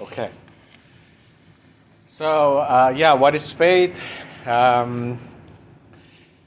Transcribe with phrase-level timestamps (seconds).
[0.00, 0.30] Okay.
[2.06, 4.00] So, uh, yeah, what is faith?
[4.46, 5.18] Um,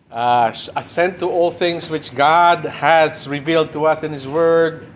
[0.10, 4.88] uh, assent to all things which God has revealed to us in His Word.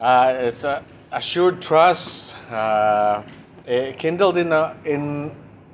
[0.00, 0.82] Uh, it's a
[1.12, 3.22] assured trust, uh,
[3.66, 5.30] eh, kindled in, a, in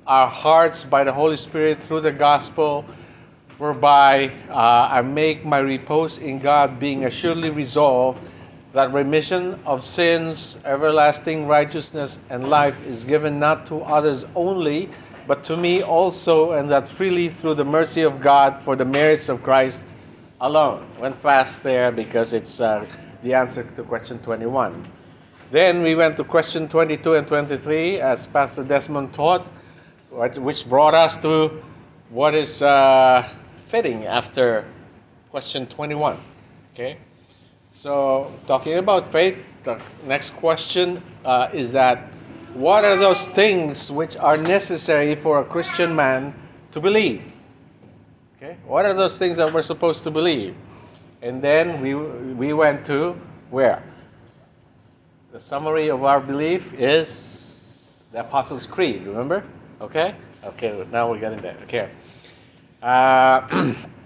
[0.06, 2.84] our hearts by the Holy Spirit through the gospel,
[3.58, 8.20] whereby uh, I make my repose in God, being assuredly resolved
[8.72, 14.88] that remission of sins, everlasting righteousness, and life is given not to others only,
[15.26, 19.28] but to me also, and that freely through the mercy of God for the merits
[19.28, 19.94] of Christ
[20.40, 20.86] alone.
[20.98, 22.84] Went fast there because it's uh,
[23.22, 24.88] the answer to question 21.
[25.50, 29.46] Then we went to question 22 and 23, as Pastor Desmond taught,
[30.10, 31.62] which brought us to
[32.08, 33.28] what is uh,
[33.66, 34.64] fitting after
[35.30, 36.18] question 21.
[36.72, 36.96] Okay?
[37.82, 42.12] So, talking about faith, the next question uh, is that
[42.54, 46.32] what are those things which are necessary for a Christian man
[46.70, 47.24] to believe?
[48.36, 50.54] Okay, what are those things that we're supposed to believe?
[51.22, 53.18] And then we, we went to
[53.50, 53.82] where?
[55.32, 57.56] The summary of our belief is
[58.12, 59.42] the Apostles' Creed, remember?
[59.80, 60.14] Okay?
[60.44, 61.56] Okay, now we're getting there.
[61.64, 61.90] Okay.
[62.80, 63.74] Uh,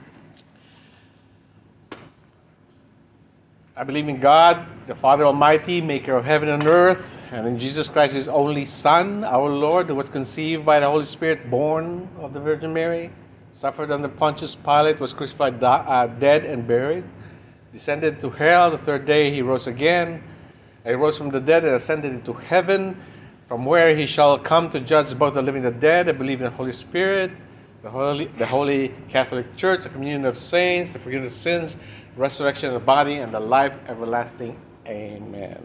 [3.78, 7.90] I believe in God, the Father Almighty, maker of heaven and earth, and in Jesus
[7.90, 12.32] Christ, his only Son, our Lord, who was conceived by the Holy Spirit, born of
[12.32, 13.10] the Virgin Mary,
[13.52, 17.04] suffered under Pontius Pilate, was crucified, uh, dead, and buried,
[17.70, 18.70] descended to hell.
[18.70, 20.24] The third day he rose again.
[20.86, 22.96] He rose from the dead and ascended into heaven,
[23.46, 26.08] from where he shall come to judge both the living and the dead.
[26.08, 27.30] I believe in the Holy Spirit,
[27.82, 31.76] the Holy, the Holy Catholic Church, the communion of saints, the forgiveness of sins
[32.16, 34.58] resurrection of the body, and the life everlasting.
[34.86, 35.62] Amen.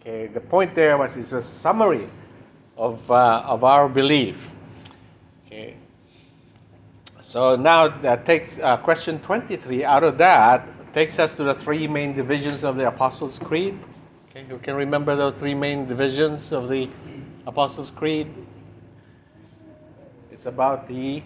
[0.00, 2.06] Okay, the point there was it's a summary
[2.76, 4.50] of, uh, of our belief.
[5.46, 5.76] Okay.
[7.20, 11.86] So now that takes uh, question 23 out of that takes us to the three
[11.86, 13.78] main divisions of the Apostles' Creed.
[14.30, 16.88] Okay, you can remember the three main divisions of the
[17.46, 18.28] Apostles' Creed.
[20.32, 21.22] It's about the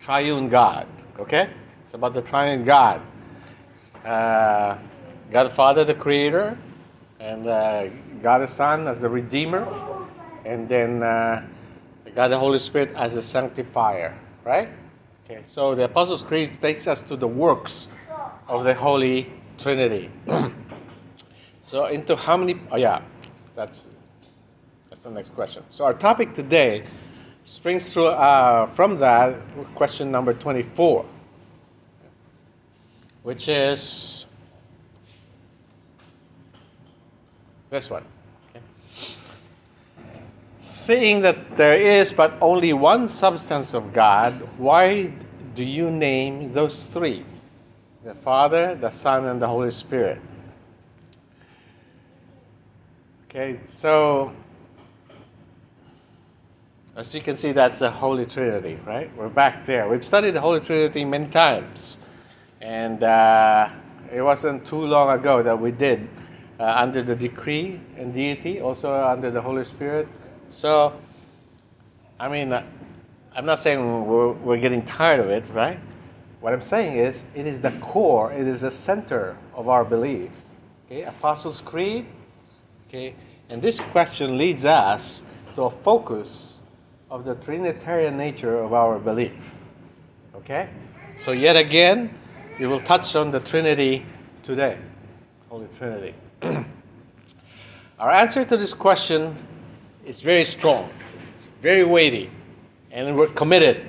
[0.00, 0.86] triune God.
[1.18, 1.48] Okay?
[1.96, 3.00] About the triune God.
[4.04, 4.76] Uh,
[5.32, 6.58] God the Father, the Creator,
[7.20, 7.88] and uh,
[8.22, 9.66] God the Son as the Redeemer,
[10.44, 11.42] and then uh,
[12.14, 14.14] God the Holy Spirit as the Sanctifier,
[14.44, 14.68] right?
[15.24, 17.88] Okay, so the Apostles' Creed takes us to the works
[18.46, 20.10] of the Holy Trinity.
[21.62, 22.60] so, into how many?
[22.70, 23.00] Oh, yeah,
[23.54, 23.88] that's
[24.90, 25.64] that's the next question.
[25.70, 26.84] So, our topic today
[27.44, 29.40] springs through uh, from that
[29.74, 31.06] question number 24
[33.26, 34.24] which is
[37.70, 38.04] this one.
[38.50, 38.62] Okay.
[40.60, 45.10] Seeing that there is but only one substance of God, why
[45.56, 47.24] do you name those three?
[48.04, 50.20] The Father, the Son, and the Holy Spirit.
[53.28, 54.32] Okay, so
[56.94, 59.10] as you can see, that's the Holy Trinity, right?
[59.16, 59.88] We're back there.
[59.88, 61.98] We've studied the Holy Trinity many times.
[62.66, 63.68] And uh,
[64.12, 66.08] it wasn't too long ago that we did
[66.58, 70.08] uh, under the decree and deity, also under the Holy Spirit.
[70.50, 70.92] So,
[72.18, 72.66] I mean, uh,
[73.36, 75.78] I'm not saying we're, we're getting tired of it, right?
[76.40, 80.32] What I'm saying is, it is the core, it is the center of our belief.
[80.86, 82.04] Okay, Apostles' Creed.
[82.88, 83.14] Okay,
[83.48, 85.22] and this question leads us
[85.54, 86.58] to a focus
[87.12, 89.34] of the Trinitarian nature of our belief.
[90.34, 90.68] Okay,
[91.14, 92.10] so yet again,
[92.58, 94.04] we will touch on the Trinity
[94.42, 94.78] today,
[95.48, 96.14] Holy Trinity.
[97.98, 99.36] Our answer to this question
[100.04, 100.90] is very strong,
[101.60, 102.30] very weighty,
[102.90, 103.86] and we're committed.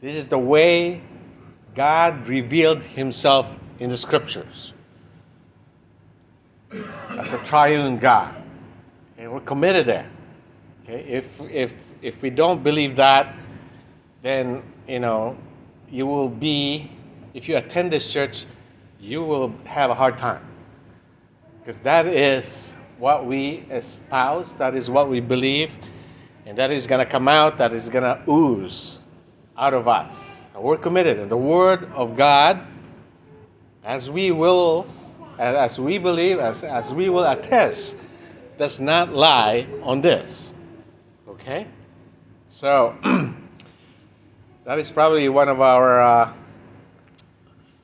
[0.00, 1.00] This is the way
[1.74, 4.72] God revealed Himself in the Scriptures
[7.10, 8.40] as a triune God.
[9.16, 10.08] Okay, we're committed there.
[10.84, 13.36] Okay, if if if we don't believe that,
[14.22, 15.36] then you know
[15.90, 16.90] you will be
[17.34, 18.44] if you attend this church,
[19.00, 20.44] you will have a hard time.
[21.60, 25.72] Because that is what we espouse, that is what we believe,
[26.46, 29.00] and that is going to come out, that is going to ooze
[29.56, 30.46] out of us.
[30.54, 31.18] And we're committed.
[31.18, 32.66] And the Word of God,
[33.84, 34.86] as we will,
[35.38, 38.00] as we believe, as, as we will attest,
[38.58, 40.54] does not lie on this.
[41.26, 41.66] Okay?
[42.48, 42.94] So,
[44.64, 46.00] that is probably one of our.
[46.00, 46.32] Uh,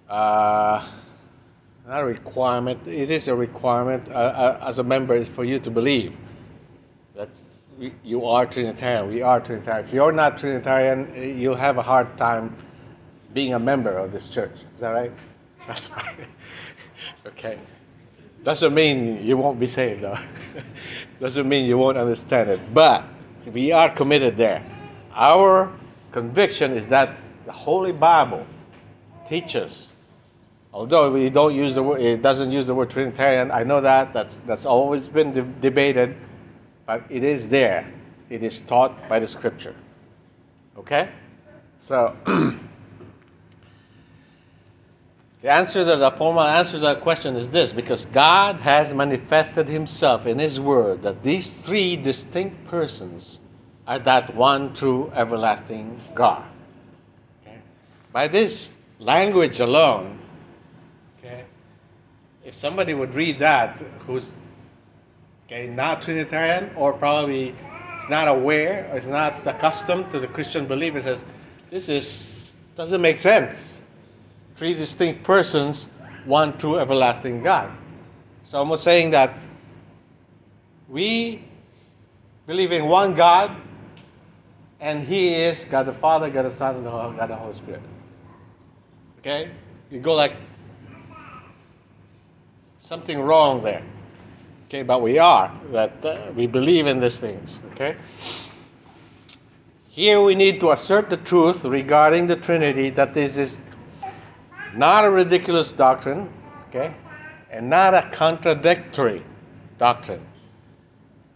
[0.09, 0.87] uh,
[1.87, 2.87] not a requirement.
[2.87, 6.17] It is a requirement uh, uh, as a member is for you to believe
[7.15, 7.29] that
[8.05, 9.09] you are Trinitarian.
[9.09, 9.87] We are Trinitarian.
[9.87, 12.57] If you're not Trinitarian, you'll have a hard time
[13.35, 14.53] being a member of this church.
[14.75, 15.13] Is that right?
[15.67, 16.29] That's right.
[17.27, 17.59] okay.
[18.45, 20.19] Doesn't mean you won't be saved, though.
[21.21, 22.61] Doesn't mean you won't understand it.
[22.73, 23.05] But
[23.53, 24.65] we are committed there.
[25.13, 25.73] Our
[26.13, 27.17] conviction is that
[27.47, 28.47] the Holy Bible
[29.29, 29.93] teaches
[30.73, 33.51] although we don't use the word, it doesn't use the word Trinitarian.
[33.51, 36.17] I know that that's that's always been de- debated,
[36.87, 37.93] but it is there.
[38.31, 39.75] It is taught by the Scripture.
[40.77, 41.09] Okay,
[41.79, 42.59] so the
[45.51, 50.27] answer to the formal answer to that question is this: because God has manifested Himself
[50.27, 53.41] in His Word that these three distinct persons
[53.87, 56.45] are that one true everlasting God.
[57.43, 57.57] Okay?
[58.13, 60.19] By this language alone?
[62.49, 64.33] If somebody would read that who's
[65.45, 70.65] okay, not Trinitarian or probably is not aware or is not accustomed to the Christian
[70.65, 71.27] belief says,
[71.69, 73.83] this is doesn't make sense.
[74.57, 75.91] Three distinct persons,
[76.25, 77.71] one true everlasting God.
[78.45, 79.37] So almost saying that
[80.89, 81.45] we
[82.47, 83.55] believe in one God,
[84.81, 87.83] and He is God the Father, God the Son, and God the Holy Spirit.
[89.19, 89.51] Okay?
[89.91, 90.33] You go like
[92.89, 93.83] something wrong there.
[94.67, 97.61] Okay, but we are, that uh, we believe in these things.
[97.73, 97.97] Okay?
[99.89, 103.63] Here we need to assert the truth regarding the Trinity that this is
[104.75, 106.33] not a ridiculous doctrine,
[106.69, 106.95] okay,
[107.51, 109.23] and not a contradictory
[109.77, 110.25] doctrine.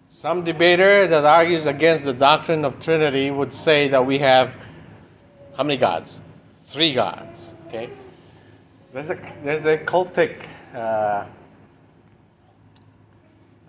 [0.08, 4.56] Some debater that argues against the doctrine of Trinity would say that we have
[5.56, 6.18] how many gods?
[6.60, 7.90] Three gods, okay?
[8.94, 11.26] There's a, there's a cultic uh,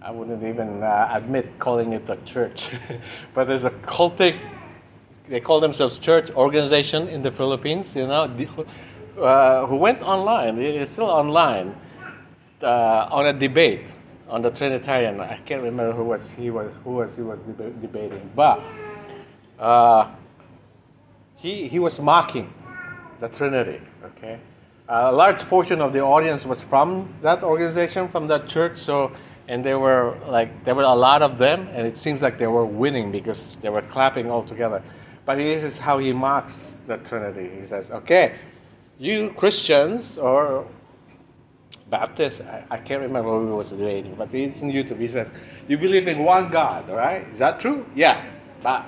[0.03, 2.71] I wouldn't even uh, admit calling it a church,
[3.33, 4.37] but there's a cultic,
[5.23, 8.23] they call themselves church organization in the Philippines, you know,
[9.17, 11.73] uh, who went online, it's still online,
[12.61, 13.87] uh, on a debate
[14.27, 15.21] on the Trinitarian.
[15.21, 18.61] I can't remember who was he was who was he was deb- debating, but
[19.57, 20.09] uh,
[21.37, 22.53] he he was mocking
[23.19, 23.79] the Trinity.
[24.03, 24.37] Okay,
[24.89, 29.13] a large portion of the audience was from that organization, from that church, so
[29.47, 32.47] and there were like there were a lot of them, and it seems like they
[32.47, 34.81] were winning because they were clapping all together.
[35.25, 37.49] But this is how he mocks the Trinity.
[37.59, 38.35] He says, "Okay,
[38.99, 40.65] you Christians or
[41.89, 44.99] Baptists, I, I can't remember who he was debating, but he's in YouTube.
[44.99, 45.31] He says,
[45.67, 47.27] "You believe in one God, all right?
[47.31, 47.85] Is that true?
[47.95, 48.25] Yeah,
[48.61, 48.85] but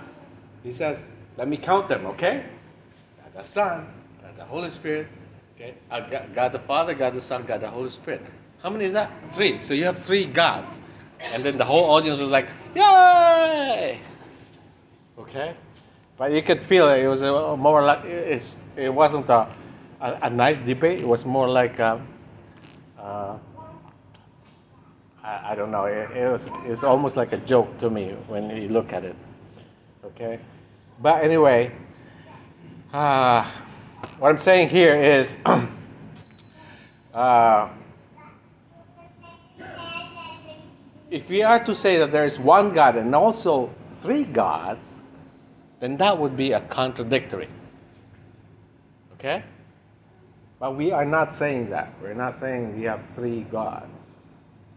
[0.63, 1.04] he says,
[1.38, 2.46] let me count them, okay?
[3.22, 3.88] God the Son,
[4.22, 5.08] God the Holy Spirit,
[5.56, 5.75] okay?
[5.92, 8.25] Uh, God, God the Father, God the Son, God the Holy Spirit."
[8.62, 9.12] How many is that?
[9.34, 9.60] Three.
[9.60, 10.80] So you have three gods.
[11.34, 14.00] And then the whole audience was like, yay!
[15.18, 15.56] Okay?
[16.18, 19.48] But you could feel it, it was more like, it's, it wasn't a,
[20.00, 21.02] a, a, nice debate.
[21.02, 22.02] It was more like, a,
[23.00, 23.38] uh,
[25.24, 28.50] I, don't know, it, it, was, it was almost like a joke to me when
[28.56, 29.16] you look at it.
[30.06, 30.40] Okay?
[31.01, 31.72] But anyway,
[32.94, 33.50] uh,
[34.19, 35.38] what I'm saying here is,
[37.13, 37.69] uh,
[41.15, 44.86] if we are to say that there is one God and also three gods,
[45.79, 47.48] then that would be a contradictory.
[49.13, 49.41] Okay?
[50.60, 51.93] But we are not saying that.
[52.01, 53.88] We're not saying we have three gods.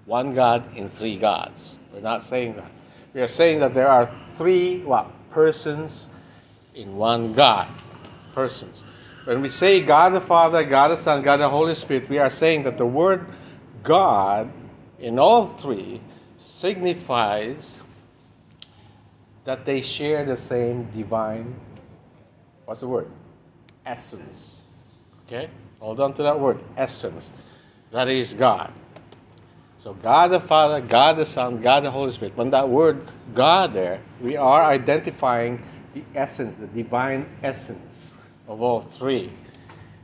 [0.06, 1.76] One God in three gods.
[1.92, 2.70] We're not saying that.
[3.14, 6.06] We are saying that there are three what persons
[6.76, 7.66] in one God.
[8.32, 8.84] Persons.
[9.24, 12.30] When we say God the Father, God the Son, God the Holy Spirit, we are
[12.30, 13.26] saying that the word
[13.82, 14.52] God
[15.00, 16.00] in all three
[16.38, 17.82] signifies
[19.44, 21.54] that they share the same divine,
[22.64, 23.10] what's the word?
[23.84, 24.62] Essence.
[25.26, 25.50] Okay?
[25.80, 27.32] Hold on to that word, essence.
[27.90, 28.72] That is God.
[29.78, 32.36] So God the Father, God the Son, God the Holy Spirit.
[32.36, 33.00] When that word
[33.34, 35.62] God there, we are identifying
[35.94, 38.16] the essence, the divine essence
[38.48, 39.32] of all three.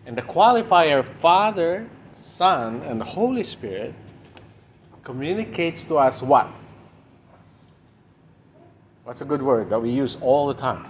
[0.06, 1.88] And the qualifier Father,
[2.22, 3.94] Son, and Holy Spirit
[5.04, 6.48] communicates to us what?
[9.04, 10.86] What's a good word that we use all the time?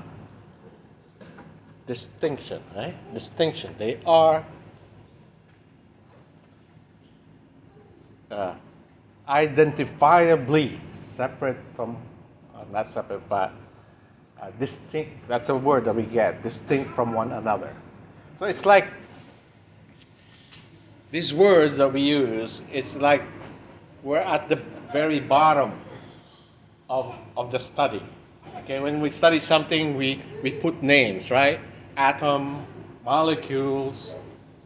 [1.87, 2.95] Distinction, right?
[3.13, 3.75] Distinction.
[3.77, 4.47] They are
[8.31, 8.55] uh,
[9.29, 11.97] identifiably separate from,
[12.55, 13.53] uh, not separate, but
[14.41, 15.29] uh, distinct.
[15.29, 17.75] That's a word that we get, distinct from one another.
[18.39, 18.87] So it's like
[21.11, 23.25] these words that we use, it's like
[24.05, 24.57] we're at the
[24.93, 25.73] very bottom
[26.91, 28.03] of, of the study.
[28.59, 31.59] Okay, when we study something, we, we put names, right?
[31.97, 32.67] Atom,
[33.05, 34.15] molecules,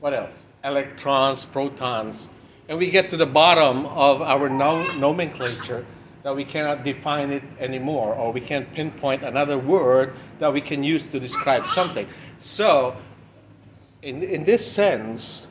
[0.00, 0.34] what else?
[0.64, 2.28] Electrons, protons.
[2.68, 5.86] And we get to the bottom of our nom- nomenclature
[6.24, 10.82] that we cannot define it anymore, or we can't pinpoint another word that we can
[10.82, 12.08] use to describe something.
[12.38, 12.96] So,
[14.02, 15.46] in, in this sense,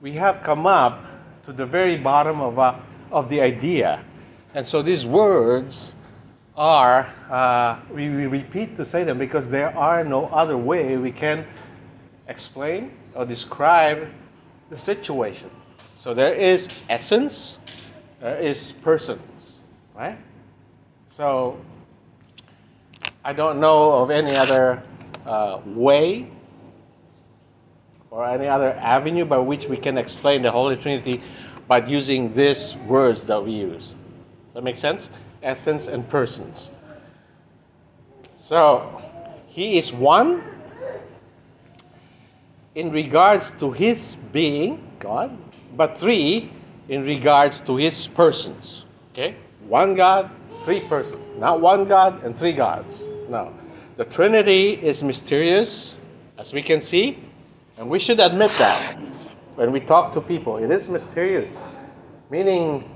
[0.00, 1.04] we have come up
[1.44, 2.74] to the very bottom of, uh,
[3.10, 4.04] of the idea.
[4.54, 5.94] And so these words
[6.56, 11.12] are, uh, we, we repeat to say them because there are no other way we
[11.12, 11.46] can
[12.28, 14.08] explain or describe
[14.70, 15.50] the situation.
[15.94, 17.58] So there is essence,
[18.20, 19.60] there is persons,
[19.94, 20.18] right?
[21.08, 21.58] So
[23.24, 24.82] I don't know of any other
[25.24, 26.28] uh, way
[28.10, 31.20] or any other avenue by which we can explain the Holy Trinity
[31.68, 33.94] but using these words that we use.
[34.54, 35.10] That make sense?
[35.42, 36.70] Essence and persons.
[38.36, 39.02] So,
[39.46, 40.42] He is one
[42.74, 45.36] in regards to His being, God,
[45.76, 46.50] but three
[46.88, 48.84] in regards to His persons.
[49.12, 49.34] Okay?
[49.66, 50.30] One God,
[50.60, 51.24] three persons.
[51.38, 53.02] Not one God and three gods.
[53.28, 53.52] No.
[53.96, 55.96] The Trinity is mysterious,
[56.38, 57.18] as we can see,
[57.78, 58.96] and we should admit that
[59.56, 60.58] when we talk to people.
[60.58, 61.54] It is mysterious,
[62.30, 62.88] meaning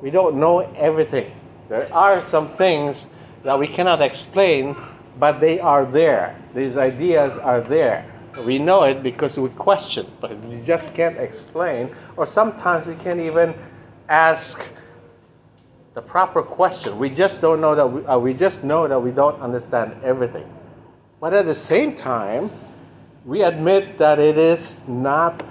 [0.00, 1.32] we don't know everything.
[1.68, 3.10] There are some things
[3.42, 4.76] that we cannot explain,
[5.18, 6.38] but they are there.
[6.54, 8.10] These ideas are there.
[8.44, 13.20] We know it because we question, but we just can't explain, or sometimes we can't
[13.20, 13.54] even
[14.08, 14.70] ask
[15.94, 16.98] the proper question.
[16.98, 20.52] We just don't know that we, uh, we just know that we don't understand everything.
[21.20, 22.50] But at the same time,
[23.24, 25.42] we admit that it is not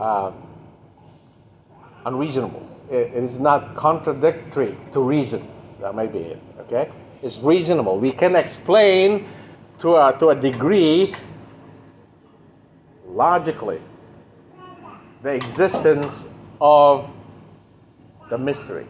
[0.00, 0.32] uh,
[2.06, 2.66] unreasonable.
[2.90, 5.46] It, it is not contradictory to reason.
[5.80, 6.42] That may be it.
[6.60, 6.90] Okay,
[7.22, 7.98] it's reasonable.
[7.98, 9.26] We can explain
[9.78, 11.14] to a, to a degree
[13.06, 13.80] logically
[15.22, 16.26] the existence
[16.60, 17.10] of
[18.30, 18.86] the mystery.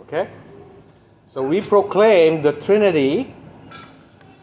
[0.00, 0.28] Okay?
[1.26, 3.32] So we proclaim the Trinity,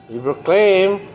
[0.10, 1.08] we proclaim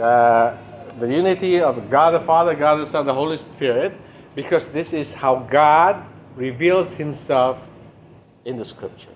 [0.00, 0.56] uh,
[0.98, 3.94] the unity of God the Father, God the Son, the Holy Spirit,
[4.34, 6.04] because this is how God
[6.36, 7.68] reveals Himself
[8.44, 9.10] in the Scripture.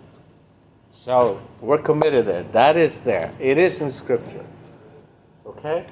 [0.90, 2.42] So we're committed there.
[2.44, 3.32] That is there.
[3.40, 4.44] It is in Scripture.
[5.46, 5.86] Okay?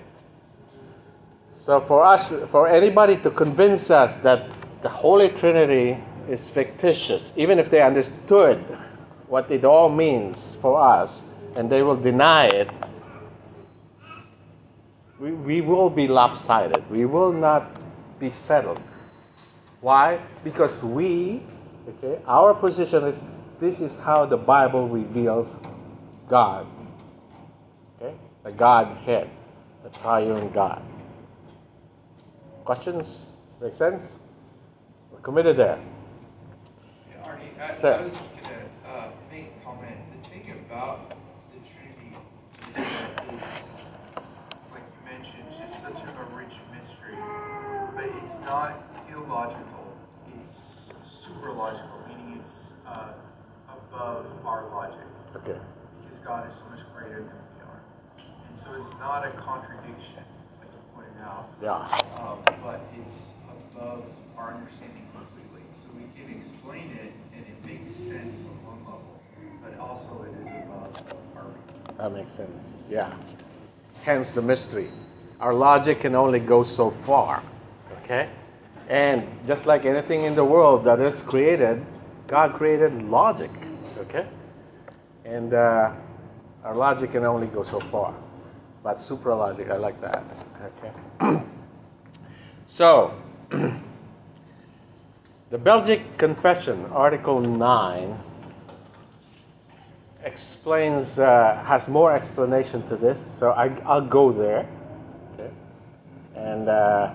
[1.52, 4.50] So for us, for anybody to convince us that
[4.82, 8.58] the Holy Trinity is fictitious, even if they understood
[9.28, 11.24] what it all means for us,
[11.56, 12.68] and they will deny it,
[15.20, 16.82] we, we will be lopsided.
[16.90, 17.76] We will not
[18.18, 18.80] be settled.
[19.80, 20.20] Why?
[20.42, 21.42] Because we,
[21.88, 23.20] okay, our position is
[23.60, 25.46] this is how the Bible reveals
[26.28, 26.66] God.
[28.00, 28.14] Okay?
[28.42, 29.28] The Godhead,
[29.84, 30.82] the triune God.
[32.64, 33.26] Questions?
[33.60, 34.18] Make sense?
[35.12, 35.78] We're committed there.
[37.10, 37.94] Yeah, Arnie, I, Sir.
[37.94, 38.56] I was just gonna
[38.88, 39.96] uh, make a comment.
[40.22, 41.10] The thing about
[41.52, 42.16] the Trinity
[43.28, 43.74] is,
[44.72, 47.16] like you mentioned, it's just such a rich mystery,
[47.94, 49.86] but it's not illogical.
[50.42, 53.12] It's super logical, meaning it's uh,
[53.68, 55.04] above our logic,
[55.36, 55.58] Okay.
[56.02, 57.80] because God is so much greater than we are,
[58.48, 60.22] and so it's not a contradiction,
[60.60, 61.48] like you pointed out.
[61.62, 62.22] Yeah.
[62.22, 63.30] um, but it's
[63.74, 64.04] above
[64.36, 65.62] our understanding completely.
[65.82, 69.20] So we can explain it and it makes sense on one level,
[69.62, 71.96] but also it is above our reason.
[71.98, 72.74] That makes sense.
[72.88, 73.12] Yeah.
[74.04, 74.88] Hence the mystery.
[75.40, 77.42] Our logic can only go so far.
[78.10, 78.28] Okay?
[78.88, 81.86] And just like anything in the world that is created,
[82.26, 83.52] God created logic.
[83.98, 84.26] Okay?
[85.24, 85.92] And uh,
[86.64, 88.12] our logic can only go so far.
[88.82, 90.24] But supra logic, I like that.
[91.20, 91.44] Okay?
[92.66, 93.14] so,
[93.50, 93.78] the
[95.58, 98.18] Belgic Confession, Article 9,
[100.24, 104.68] explains, uh, has more explanation to this, so I, I'll go there.
[105.34, 105.50] Okay.
[106.34, 107.12] And uh,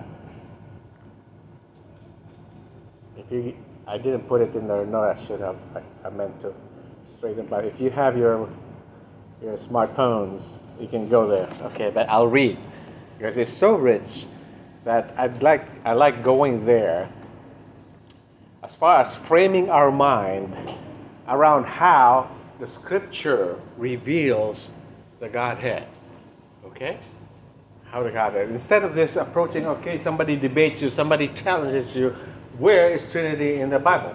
[3.26, 3.56] if you,
[3.86, 6.54] I didn't put it in there, no, I should have, I, I meant to
[7.04, 8.48] straighten, but if you have your,
[9.42, 10.42] your smartphones,
[10.80, 11.48] you can go there.
[11.72, 12.58] Okay, but I'll read,
[13.18, 14.26] because it's so rich
[14.84, 17.08] that I'd like, I like going there
[18.62, 20.54] as far as framing our mind
[21.28, 22.30] around how
[22.60, 24.70] the scripture reveals
[25.20, 25.86] the Godhead.
[26.64, 26.98] Okay?
[27.90, 28.50] how to it.
[28.50, 32.14] Instead of this approaching, okay, somebody debates you, somebody challenges you,
[32.58, 34.14] where is Trinity in the Bible?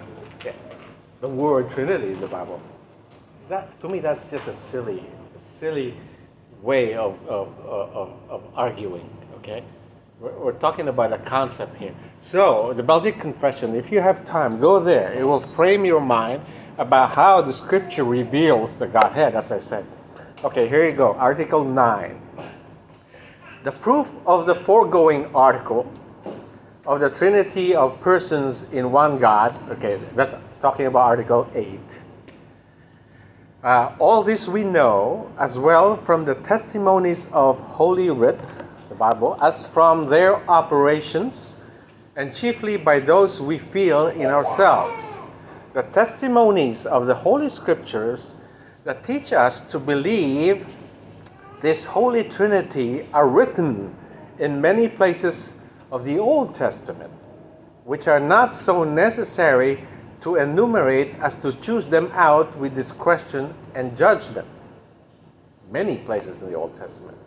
[1.20, 2.60] The word Trinity in the Bible.
[3.48, 5.04] That to me, that's just a silly,
[5.36, 5.94] silly
[6.62, 9.08] way of, of, of, of arguing.
[9.36, 9.62] Okay,
[10.18, 11.94] we're, we're talking about a concept here.
[12.20, 15.12] So the Belgic Confession, if you have time, go there.
[15.12, 16.42] It will frame your mind
[16.78, 19.86] about how the Scripture reveals the Godhead, as I said.
[20.42, 21.14] Okay, here you go.
[21.14, 22.20] Article nine.
[23.62, 25.86] The proof of the foregoing article
[26.84, 29.54] of the Trinity of persons in one God.
[29.70, 31.78] Okay, that's talking about Article 8.
[33.62, 38.40] Uh, all this we know as well from the testimonies of Holy Writ,
[38.88, 41.54] the Bible, as from their operations,
[42.16, 45.14] and chiefly by those we feel in ourselves.
[45.74, 48.36] The testimonies of the Holy Scriptures
[48.82, 50.66] that teach us to believe
[51.60, 53.94] this Holy Trinity are written
[54.40, 55.52] in many places
[55.92, 57.12] of the Old Testament,
[57.84, 59.86] which are not so necessary
[60.22, 64.48] to enumerate as to choose them out with discretion and judgment.
[65.70, 67.18] Many places in the Old Testament.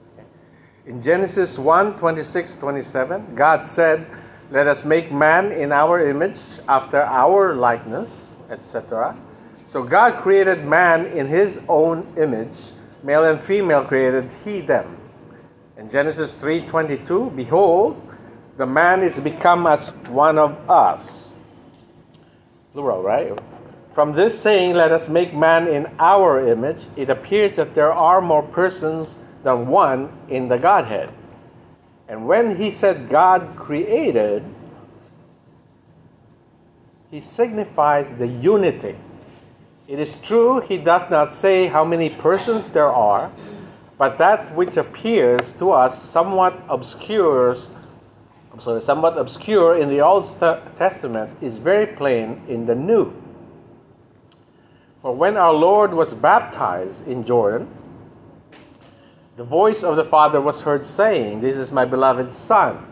[0.87, 4.05] In Genesis 1 26 27, God said,
[4.51, 9.17] Let us make man in our image, after our likeness, etc.
[9.63, 14.97] So God created man in his own image, male and female created he them.
[15.77, 17.99] In Genesis 3:22, behold,
[18.57, 21.35] the man is become as one of us.
[22.73, 23.37] Plural, right?
[23.93, 28.21] From this saying, let us make man in our image, it appears that there are
[28.21, 31.11] more persons than one in the Godhead.
[32.07, 34.43] And when he said God created,
[37.09, 38.95] he signifies the unity.
[39.87, 43.31] It is true he does not say how many persons there are,
[43.97, 47.71] but that which appears to us somewhat obscures
[48.59, 50.23] so somewhat obscure in the Old
[50.77, 53.13] Testament is very plain in the New.
[55.01, 57.67] For when our Lord was baptized in Jordan,
[59.35, 62.85] the voice of the Father was heard saying, This is my beloved Son.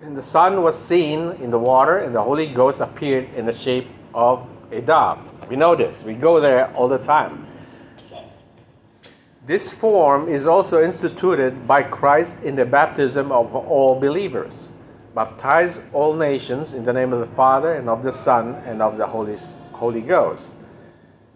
[0.00, 3.52] And the Son was seen in the water, and the Holy Ghost appeared in the
[3.52, 5.18] shape of a dove.
[5.48, 7.47] We know this, we go there all the time.
[9.48, 14.68] This form is also instituted by Christ in the baptism of all believers.
[15.14, 18.98] Baptize all nations in the name of the Father and of the Son and of
[18.98, 19.36] the Holy,
[19.72, 20.54] Holy Ghost.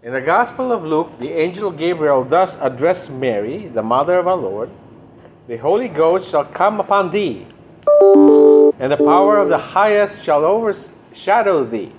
[0.03, 4.37] In the Gospel of Luke, the angel Gabriel thus addressed Mary, the mother of our
[4.37, 4.68] Lord
[5.48, 7.46] The Holy Ghost shall come upon thee,
[8.79, 11.92] and the power of the highest shall overshadow thee.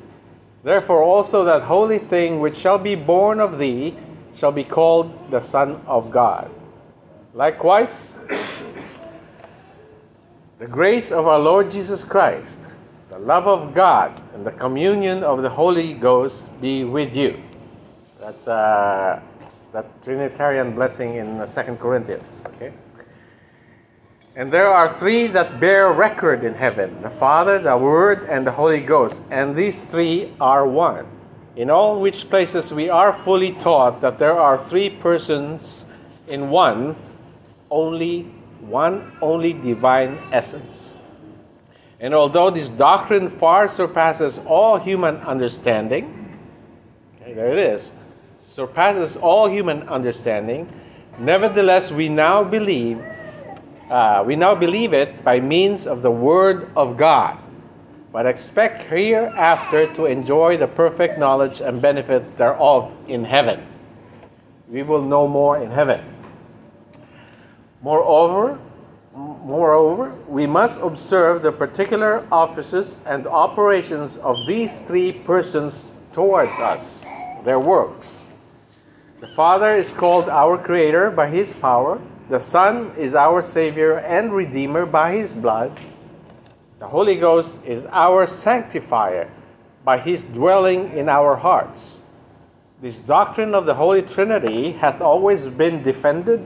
[0.62, 3.98] Therefore also that holy thing which shall be born of thee
[4.34, 6.52] shall be called the Son of God.
[7.34, 8.20] Likewise,
[10.60, 12.68] the grace of our Lord Jesus Christ,
[13.10, 17.42] the love of God, and the communion of the Holy Ghost be with you.
[18.20, 19.22] That's uh,
[19.72, 22.44] that Trinitarian blessing in Second Corinthians.
[22.46, 22.72] Okay.
[24.36, 28.52] And there are three that bear record in heaven the Father, the Word, and the
[28.52, 29.22] Holy Ghost.
[29.30, 31.06] And these three are one
[31.56, 35.86] in all which places we are fully taught that there are three persons
[36.28, 36.96] in one,
[37.70, 38.24] only
[38.62, 40.98] one only divine essence.
[42.00, 46.38] And although this doctrine far surpasses all human understanding,
[47.22, 47.92] okay, there it is,
[48.40, 50.68] surpasses all human understanding,
[51.20, 53.00] nevertheless we now believe,
[53.90, 57.43] uh, we now believe it by means of the Word of God
[58.14, 63.66] but expect hereafter to enjoy the perfect knowledge and benefit thereof in heaven.
[64.70, 66.06] We will know more in heaven.
[67.82, 68.60] Moreover,
[69.16, 77.10] moreover, we must observe the particular offices and operations of these three persons towards us,
[77.44, 78.30] their works.
[79.22, 82.00] The Father is called our Creator by His power.
[82.30, 85.80] The Son is our Savior and Redeemer by His blood
[86.84, 89.32] the Holy Ghost is our sanctifier
[89.86, 92.02] by his dwelling in our hearts.
[92.82, 96.46] This doctrine of the Holy Trinity hath always been defended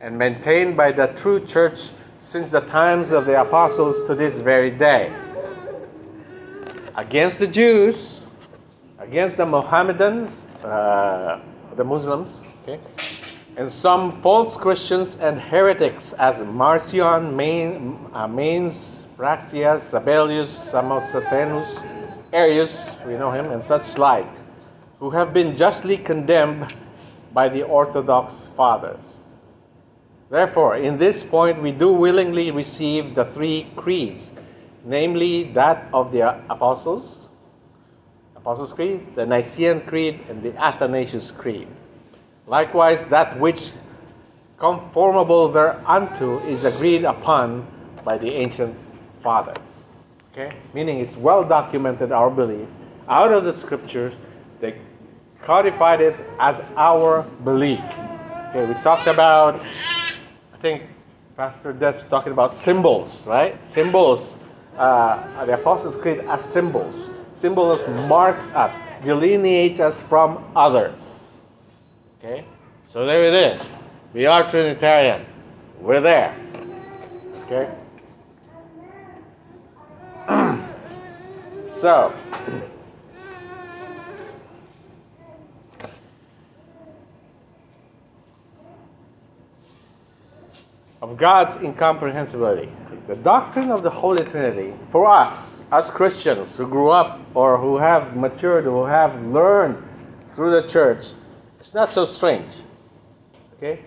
[0.00, 4.72] and maintained by the true church since the times of the apostles to this very
[4.72, 5.14] day.
[6.96, 8.18] Against the Jews,
[8.98, 11.38] against the Mohammedans, uh,
[11.76, 12.80] the Muslims, okay,
[13.60, 21.84] and some false Christians and heretics as Marcion, Main, uh, Manes, Praxeas, Sabellius, Samosatenus,
[22.32, 24.32] Arius, we know him, and such like,
[24.98, 26.74] who have been justly condemned
[27.34, 29.20] by the Orthodox fathers.
[30.30, 34.32] Therefore, in this point, we do willingly receive the three creeds,
[34.86, 37.28] namely that of the apostles,
[38.36, 41.68] Apostles' Creed, the Nicene Creed, and the Athanasius Creed.
[42.50, 43.70] Likewise, that which
[44.56, 47.64] conformable thereunto is agreed upon
[48.04, 48.76] by the ancient
[49.20, 49.56] fathers.
[50.32, 50.50] Okay?
[50.74, 52.66] Meaning it's well documented, our belief,
[53.08, 54.14] out of the scriptures,
[54.58, 54.74] they
[55.40, 57.84] codified it as our belief.
[58.48, 59.60] Okay, we talked about,
[60.52, 60.82] I think
[61.36, 63.56] Pastor Des was talking about symbols, right?
[63.66, 64.40] Symbols.
[64.76, 67.10] Uh, the Apostles' Creed as symbols.
[67.32, 71.19] Symbols marks us, delineates us from others.
[72.22, 72.44] Okay?
[72.84, 73.72] So there it is.
[74.12, 75.24] We are Trinitarian.
[75.80, 76.36] We're there.
[77.46, 77.72] Okay?
[81.70, 82.14] so,
[91.00, 92.68] of God's incomprehensibility.
[93.06, 97.78] The doctrine of the Holy Trinity, for us as Christians who grew up or who
[97.78, 99.82] have matured, who have learned
[100.34, 101.06] through the church,
[101.60, 102.50] it's not so strange.
[103.56, 103.80] Okay?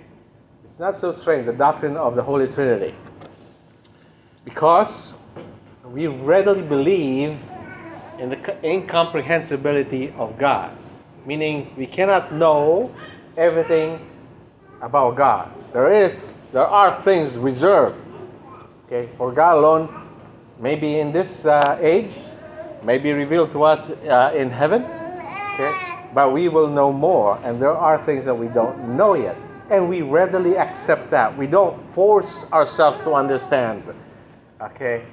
[0.64, 2.96] It's not so strange, the doctrine of the Holy Trinity.
[4.46, 5.14] Because
[5.84, 7.40] we readily believe
[8.20, 10.78] in the incomprehensibility of God.
[11.26, 12.94] Meaning, we cannot know
[13.36, 14.08] everything
[14.82, 15.52] about God.
[15.74, 16.16] There is
[16.52, 18.00] there are things reserved
[18.86, 20.08] okay, for God alone,
[20.60, 22.14] maybe in this uh, age,
[22.84, 24.84] maybe revealed to us uh, in heaven.
[24.84, 29.36] Okay, but we will know more, and there are things that we don't know yet,
[29.70, 31.36] and we readily accept that.
[31.38, 33.84] We don't force ourselves to understand.
[34.62, 35.04] Okay,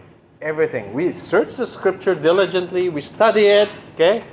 [0.42, 0.92] everything.
[0.92, 2.88] We search the Scripture diligently.
[2.88, 3.68] We study it.
[3.94, 4.24] Okay,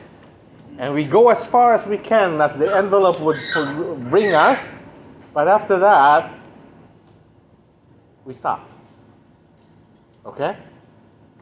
[0.78, 3.40] and we go as far as we can as the envelope would
[4.10, 4.72] bring us.
[5.34, 6.34] But after that,
[8.26, 8.68] we stop.
[10.26, 10.58] Okay?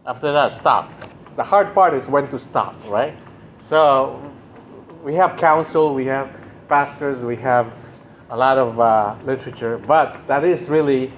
[0.06, 0.92] After that, stop.
[1.36, 3.18] The hard part is when to stop, right?
[3.60, 4.22] So
[5.06, 6.36] we have counsel, we have
[6.68, 7.72] pastors, we have
[8.32, 11.14] a lot of uh, literature, but that is really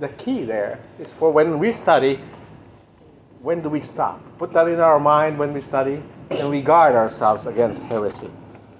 [0.00, 0.80] the key there.
[0.98, 2.20] Is for when we study,
[3.40, 4.20] when do we stop?
[4.38, 8.28] Put that in our mind when we study, and we guard ourselves against heresy.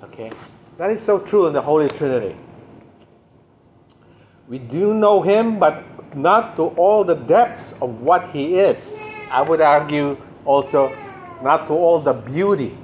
[0.03, 0.33] Okay?
[0.77, 2.35] That is so true in the Holy Trinity.
[4.49, 5.85] We do know Him, but
[6.17, 9.21] not to all the depths of what he is.
[9.31, 10.91] I would argue also
[11.45, 12.77] not to all the beauty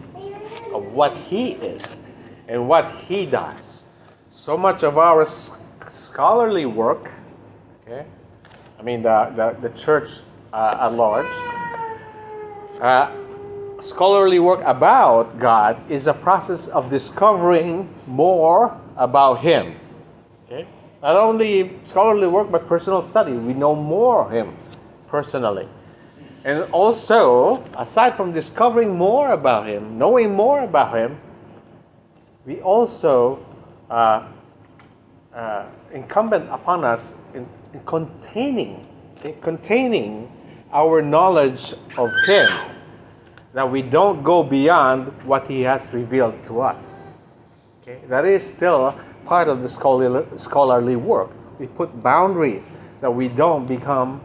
[0.74, 2.00] of what he is
[2.48, 3.84] and what he does.
[4.28, 5.24] So much of our
[5.90, 7.12] scholarly work,
[7.82, 8.04] okay,
[8.78, 10.20] I mean the, the, the church
[10.52, 11.32] uh, at large,
[12.80, 13.10] uh,
[13.80, 19.76] scholarly work about God is a process of discovering more about Him.
[20.46, 20.66] Okay?
[21.02, 23.32] Not only scholarly work, but personal study.
[23.32, 24.56] We know more of him
[25.06, 25.68] personally.
[26.44, 31.18] And also, aside from discovering more about him, knowing more about him,
[32.44, 33.44] we also
[33.88, 34.28] uh,
[35.34, 38.86] uh, incumbent upon us in, in containing,
[39.24, 40.30] in containing
[40.72, 42.48] our knowledge of him,
[43.54, 47.14] that we don't go beyond what he has revealed to us.
[47.80, 48.00] Okay?
[48.08, 51.30] That is still part of the scholarly work.
[51.58, 54.20] We put boundaries that we don't become,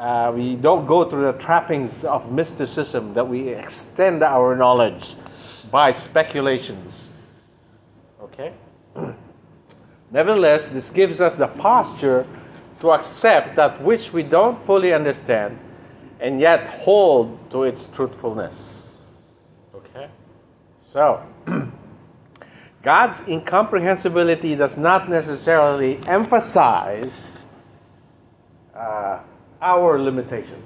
[0.00, 5.14] uh, we don't go through the trappings of mysticism, that we extend our knowledge
[5.70, 7.10] by speculations.
[8.22, 8.54] Okay?
[10.10, 12.26] Nevertheless, this gives us the posture
[12.80, 15.58] to accept that which we don't fully understand
[16.18, 19.04] and yet hold to its truthfulness.
[19.74, 20.08] Okay?
[20.78, 21.22] So,
[22.82, 27.22] God's incomprehensibility does not necessarily emphasize
[28.74, 29.18] uh,
[29.60, 30.62] our limitation,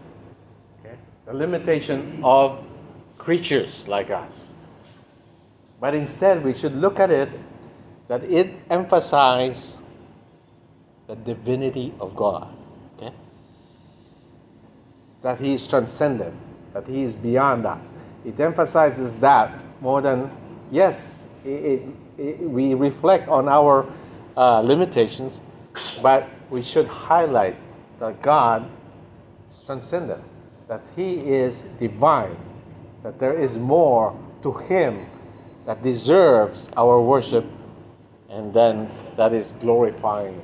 [0.81, 0.97] okay?
[1.27, 2.65] the limitation of
[3.19, 4.53] creatures like us.
[5.81, 7.29] But instead, we should look at it
[8.09, 9.79] that it emphasizes
[11.07, 12.55] the divinity of God.
[12.97, 13.15] Okay?
[15.23, 16.35] That He is transcendent,
[16.73, 17.87] that He is beyond us.
[18.25, 20.31] It emphasizes that more than,
[20.71, 21.83] yes, it,
[22.17, 23.87] it, we reflect on our
[24.37, 25.41] uh, limitations,
[26.01, 27.57] but we should highlight
[28.01, 28.71] that God
[29.65, 30.23] transcendent,
[30.69, 32.37] that He is divine,
[33.03, 35.07] that there is more to Him
[35.67, 37.45] that deserves our worship,
[38.29, 40.41] and then that is glorifying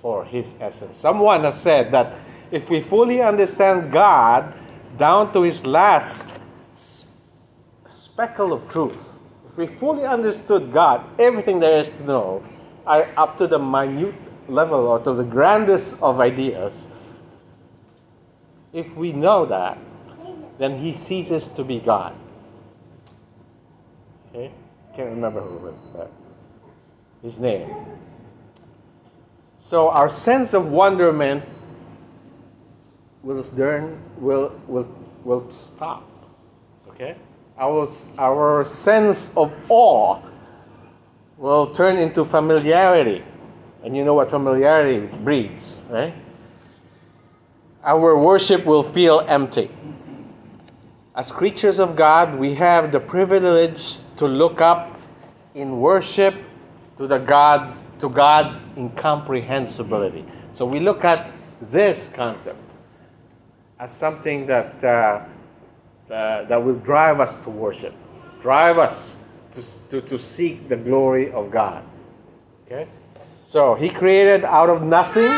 [0.00, 0.96] for His essence.
[0.96, 2.14] Someone has said that
[2.50, 4.54] if we fully understand God
[4.98, 6.38] down to His last
[7.88, 8.96] speckle of truth,
[9.50, 12.42] if we fully understood God, everything there is to know,
[12.86, 14.14] up to the minute
[14.48, 16.86] level or to the grandest of ideas,
[18.72, 19.78] if we know that,
[20.58, 22.14] then he ceases to be God.
[24.30, 24.50] Okay?
[24.96, 26.10] Can't remember who it was, but
[27.22, 27.74] his name.
[29.58, 31.44] So our sense of wonderment
[33.22, 34.88] will learn will will
[35.24, 36.08] will stop.
[36.88, 37.16] Okay?
[37.58, 40.20] Our our sense of awe
[41.38, 43.22] will turn into familiarity.
[43.84, 46.14] And you know what familiarity breeds, right?
[47.84, 49.70] Our worship will feel empty.
[51.14, 55.00] As creatures of God, we have the privilege to look up
[55.54, 56.34] in worship
[56.96, 60.24] to the God's to God's incomprehensibility.
[60.52, 62.58] So we look at this concept
[63.78, 65.24] as something that uh,
[66.08, 67.94] uh, that will drive us to worship,
[68.40, 69.18] drive us
[69.52, 71.84] to, to, to seek the glory of God.
[72.66, 72.86] Okay?
[73.44, 75.32] So he created out of nothing.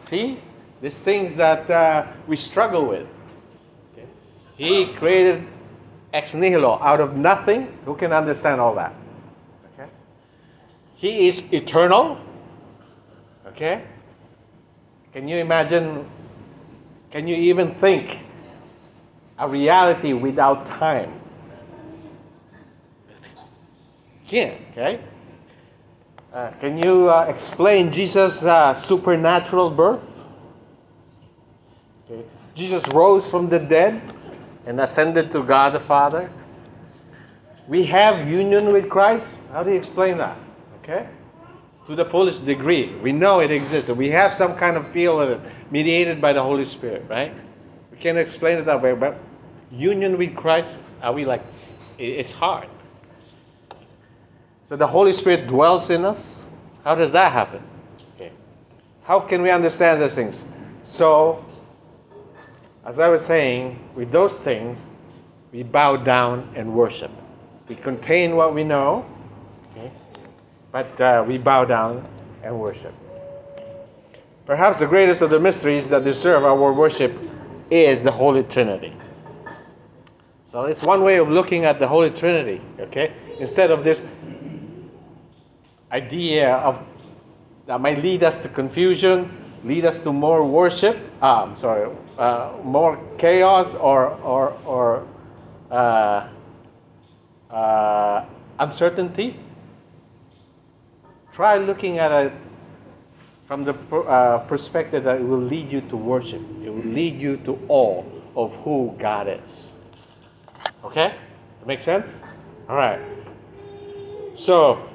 [0.00, 0.38] See?
[0.86, 3.08] These things that uh, we struggle with.
[3.92, 4.06] Okay?
[4.56, 5.44] He created
[6.12, 7.76] ex nihilo out of nothing.
[7.86, 8.94] Who can understand all that?
[9.74, 9.90] Okay?
[10.94, 12.20] He is eternal.
[13.48, 13.82] Okay?
[15.12, 16.08] Can you imagine?
[17.10, 18.20] Can you even think
[19.40, 21.20] a reality without time?
[24.28, 25.00] Can't, okay?
[26.32, 30.15] Uh, can you uh, explain Jesus' uh, supernatural birth?
[32.56, 34.00] Jesus rose from the dead
[34.64, 36.30] and ascended to God the Father.
[37.68, 39.28] We have union with Christ.
[39.52, 40.38] How do you explain that?
[40.82, 41.06] Okay?
[41.86, 42.96] To the fullest degree.
[42.96, 43.90] We know it exists.
[43.90, 45.40] We have some kind of feel of it,
[45.70, 47.34] mediated by the Holy Spirit, right?
[47.92, 49.18] We can't explain it that way, but
[49.70, 51.44] union with Christ, are we like,
[51.98, 52.68] it's hard.
[54.64, 56.40] So the Holy Spirit dwells in us.
[56.84, 57.62] How does that happen?
[58.14, 58.32] Okay.
[59.04, 60.46] How can we understand these things?
[60.84, 61.44] So,
[62.86, 64.86] as I was saying, with those things,
[65.50, 67.10] we bow down and worship.
[67.68, 69.04] We contain what we know,
[69.72, 69.90] okay?
[70.70, 72.08] but uh, we bow down
[72.44, 72.94] and worship.
[74.46, 77.12] Perhaps the greatest of the mysteries that deserve our worship
[77.70, 78.92] is the Holy Trinity.
[80.44, 83.12] So it's one way of looking at the Holy Trinity, okay?
[83.40, 84.06] Instead of this
[85.90, 86.80] idea of
[87.66, 90.96] that might lead us to confusion, lead us to more worship.
[91.22, 95.06] Um, sorry, uh, more chaos or or or
[95.70, 96.28] uh,
[97.50, 98.24] uh,
[98.58, 99.36] uncertainty.
[101.32, 102.32] Try looking at it
[103.44, 106.40] from the uh, perspective that it will lead you to worship.
[106.64, 109.68] It will lead you to awe of who God is.
[110.84, 111.14] Okay,
[111.58, 112.22] that makes sense.
[112.68, 113.00] All right.
[114.36, 114.88] So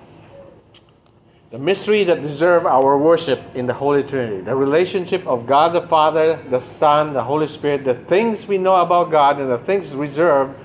[1.51, 5.85] the mystery that deserve our worship in the Holy Trinity, the relationship of God the
[5.85, 9.93] Father, the Son, the Holy Spirit, the things we know about God and the things
[9.93, 10.55] reserved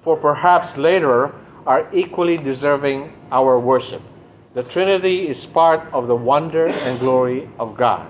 [0.00, 1.34] for perhaps later
[1.66, 4.00] are equally deserving our worship.
[4.54, 8.08] The Trinity is part of the wonder and glory of God.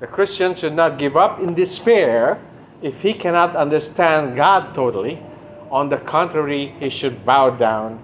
[0.00, 2.40] The Christian should not give up in despair
[2.80, 5.22] if he cannot understand God totally.
[5.70, 8.00] On the contrary, he should bow down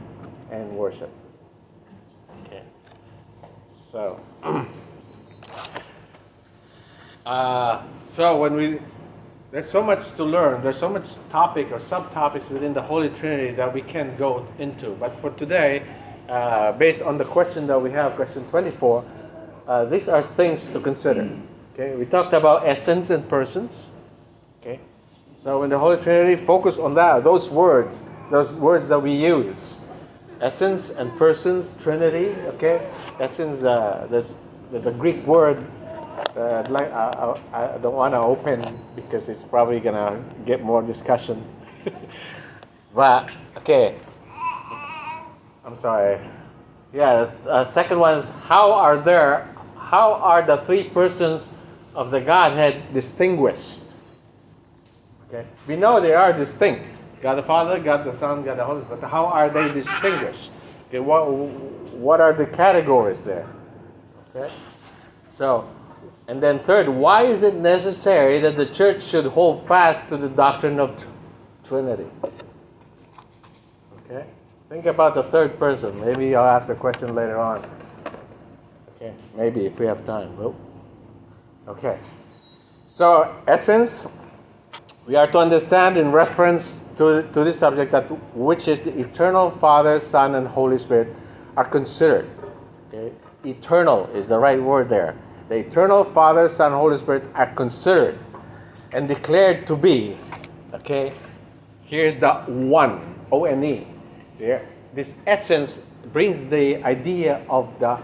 [0.51, 1.11] and worship.
[3.93, 4.19] So,
[7.27, 7.83] uh,
[8.15, 8.79] so when we
[9.51, 10.63] there's so much to learn.
[10.63, 14.93] There's so much topic or subtopics within the Holy Trinity that we can go into.
[14.93, 15.83] But for today,
[16.31, 19.05] uh, based on the question that we have, question 24,
[19.69, 21.29] uh, these are things to consider.
[21.75, 23.83] Okay, we talked about essence and persons.
[24.63, 24.81] Okay,
[25.39, 27.25] so in the Holy Trinity, focus on that.
[27.25, 28.01] Those words,
[28.31, 29.77] those words that we use
[30.43, 32.35] essence and persons, Trinity.
[32.55, 32.87] Okay,
[33.21, 33.65] essence.
[33.65, 34.35] Uh, there's
[34.71, 35.65] there's a Greek word.
[36.37, 40.83] Uh, like I, I, I don't want to open because it's probably gonna get more
[40.83, 41.43] discussion.
[42.95, 43.97] but okay,
[45.65, 46.19] I'm sorry.
[46.93, 47.31] Yeah.
[47.47, 49.49] Uh, second one is how are there?
[49.79, 51.53] How are the three persons
[51.95, 53.81] of the Godhead distinguished?
[55.29, 57.02] Okay, we know they are distinct.
[57.23, 59.01] God the Father, God the Son, God the Holy Spirit.
[59.01, 60.51] But how are they distinguished?
[60.89, 63.49] Okay, what, what are the categories there?
[64.35, 64.53] Okay?
[65.31, 65.71] So,
[66.27, 70.29] and then third, why is it necessary that the church should hold fast to the
[70.29, 71.07] doctrine of t-
[71.65, 72.07] Trinity?
[74.05, 74.27] Okay?
[74.69, 76.01] Think about the third person.
[76.01, 77.65] Maybe I'll ask a question later on.
[78.97, 80.37] Okay, maybe if we have time.
[80.37, 80.57] Well,
[81.69, 81.99] okay.
[82.87, 84.09] So, essence,
[85.07, 88.05] we are to understand in reference to, to this subject that
[88.37, 91.09] which is the eternal Father, Son, and Holy Spirit
[91.57, 92.29] are considered.
[92.89, 93.13] Okay?
[93.45, 95.17] Eternal is the right word there.
[95.49, 98.19] the eternal Father, Son, Holy Spirit are considered
[98.93, 100.17] and declared to be,
[100.73, 101.13] okay,
[101.83, 103.87] here's the one, O N E.
[104.39, 107.99] There, this essence brings the idea of the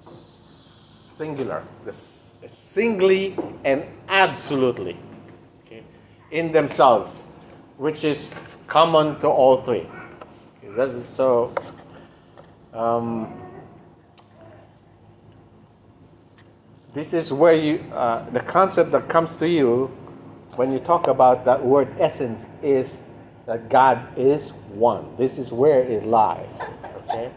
[0.00, 4.96] singular, the singly and absolutely,
[6.30, 7.22] in themselves,
[7.76, 9.86] which is common to all three.
[11.08, 11.52] So,
[12.72, 13.34] um,
[16.92, 19.86] this is where you, uh, the concept that comes to you
[20.56, 22.98] when you talk about that word essence is
[23.46, 25.16] that God is one.
[25.16, 26.60] This is where it lies.
[27.04, 27.30] Okay?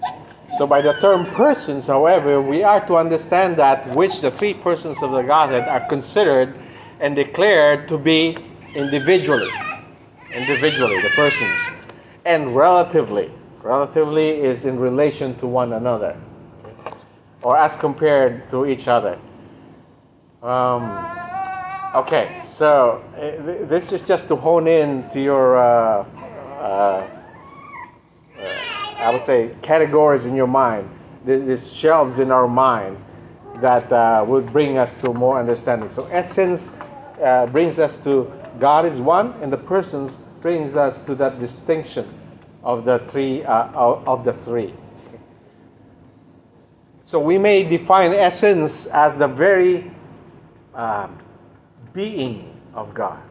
[0.57, 5.01] So, by the term persons, however, we are to understand that which the three persons
[5.01, 6.53] of the Godhead are considered
[6.99, 8.35] and declared to be
[8.75, 9.51] individually.
[10.33, 11.71] Individually, the persons.
[12.25, 13.31] And relatively.
[13.63, 16.17] Relatively is in relation to one another,
[17.43, 19.19] or as compared to each other.
[20.41, 20.89] Um,
[21.93, 26.05] okay, so th- this is just to hone in to your, uh,
[26.59, 27.07] uh,
[28.39, 28.47] uh,
[28.97, 30.89] I would say, categories in your mind,
[31.23, 32.97] these shelves in our mind
[33.57, 35.91] that uh, will bring us to more understanding.
[35.91, 36.73] So essence
[37.21, 42.07] uh, brings us to God is one, and the persons brings us to that distinction
[42.63, 44.73] of the three uh, of, the three.
[47.05, 49.91] So we may define essence as the very
[50.73, 51.17] um,
[51.93, 53.21] being of God,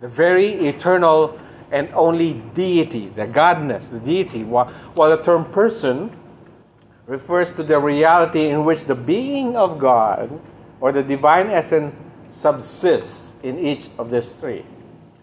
[0.00, 1.38] the very eternal
[1.72, 4.44] and only deity, the Godness, the deity.
[4.44, 6.16] While, while the term person
[7.06, 10.40] refers to the reality in which the being of God
[10.80, 11.94] or the divine essence
[12.28, 14.64] subsists in each of these three.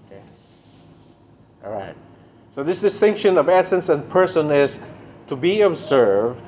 [0.08, 0.22] Okay.
[1.66, 1.96] All right.
[2.50, 4.80] So this distinction of essence and person is
[5.28, 6.46] to be observed.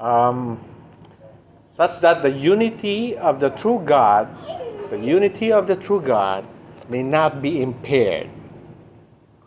[0.00, 0.62] Um,
[1.72, 4.28] such that the unity of the true God,
[4.90, 6.44] the unity of the true God,
[6.90, 8.28] may not be impaired.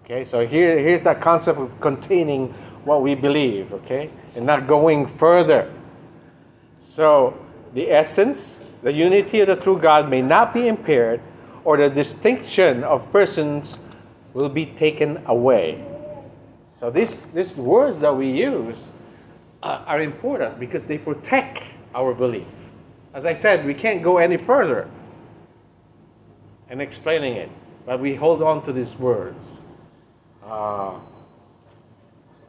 [0.03, 2.47] Okay, so here, here's that concept of containing
[2.83, 5.71] what we believe, okay, and not going further.
[6.79, 7.37] So
[7.73, 11.19] the essence, the unity of the true God may not be impaired,
[11.63, 13.79] or the distinction of persons
[14.35, 15.83] will be taken away.
[16.69, 18.77] So these, these words that we use
[19.63, 21.63] uh, are important because they protect
[21.95, 22.45] our belief.
[23.15, 24.87] As I said, we can't go any further
[26.69, 27.49] in explaining it,
[27.87, 29.47] but we hold on to these words.
[30.43, 30.99] Uh,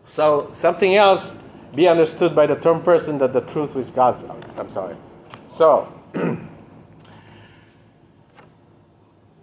[0.05, 1.43] so something else
[1.75, 4.27] be understood by the term person that the truth which God's.
[4.59, 4.97] I'm sorry.
[5.49, 5.96] So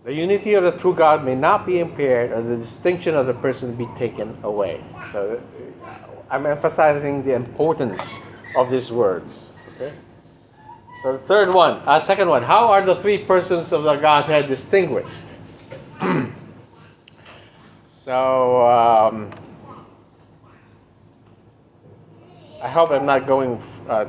[0.04, 3.34] the unity of the true God may not be impaired, or the distinction of the
[3.34, 4.84] person be taken away.
[5.12, 5.42] So
[5.84, 5.88] uh,
[6.30, 8.20] I'm emphasizing the importance
[8.56, 9.44] of these words.
[9.76, 9.94] Okay.
[11.02, 14.48] So the third one, uh, second one, how are the three persons of the Godhead
[14.48, 15.24] distinguished?
[17.90, 19.34] so um,
[22.62, 24.06] I hope I'm not going uh,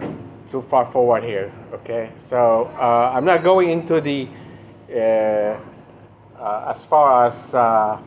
[0.50, 1.52] too far forward here.
[1.72, 4.28] Okay, so uh, I'm not going into the
[6.44, 7.98] uh, as far as uh,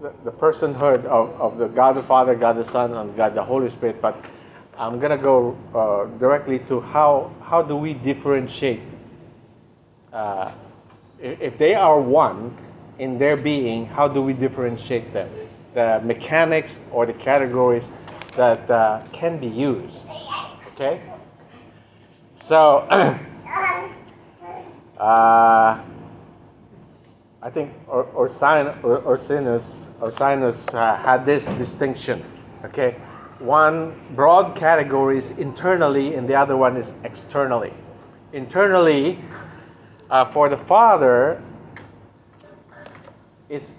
[0.00, 3.68] the, personhood of, of the God the Father, God the Son, and God the Holy
[3.68, 4.16] Spirit, but
[4.78, 8.80] I'm gonna go uh, directly to how how do we differentiate
[10.12, 10.52] uh,
[11.20, 12.56] if, if they are one
[12.98, 15.28] in their being, how do we differentiate them?
[15.74, 17.92] The mechanics or the categories
[18.36, 19.94] that uh, can be used.
[20.72, 21.02] Okay.
[22.36, 22.88] So
[24.98, 25.82] uh,
[27.46, 32.24] I think Ursinus Ursinus uh, had this distinction.
[32.64, 32.96] Okay
[33.38, 37.72] one broad category is internally and the other one is externally.
[38.32, 39.18] Internally,
[40.10, 41.42] uh, for the father,
[43.48, 43.74] it's,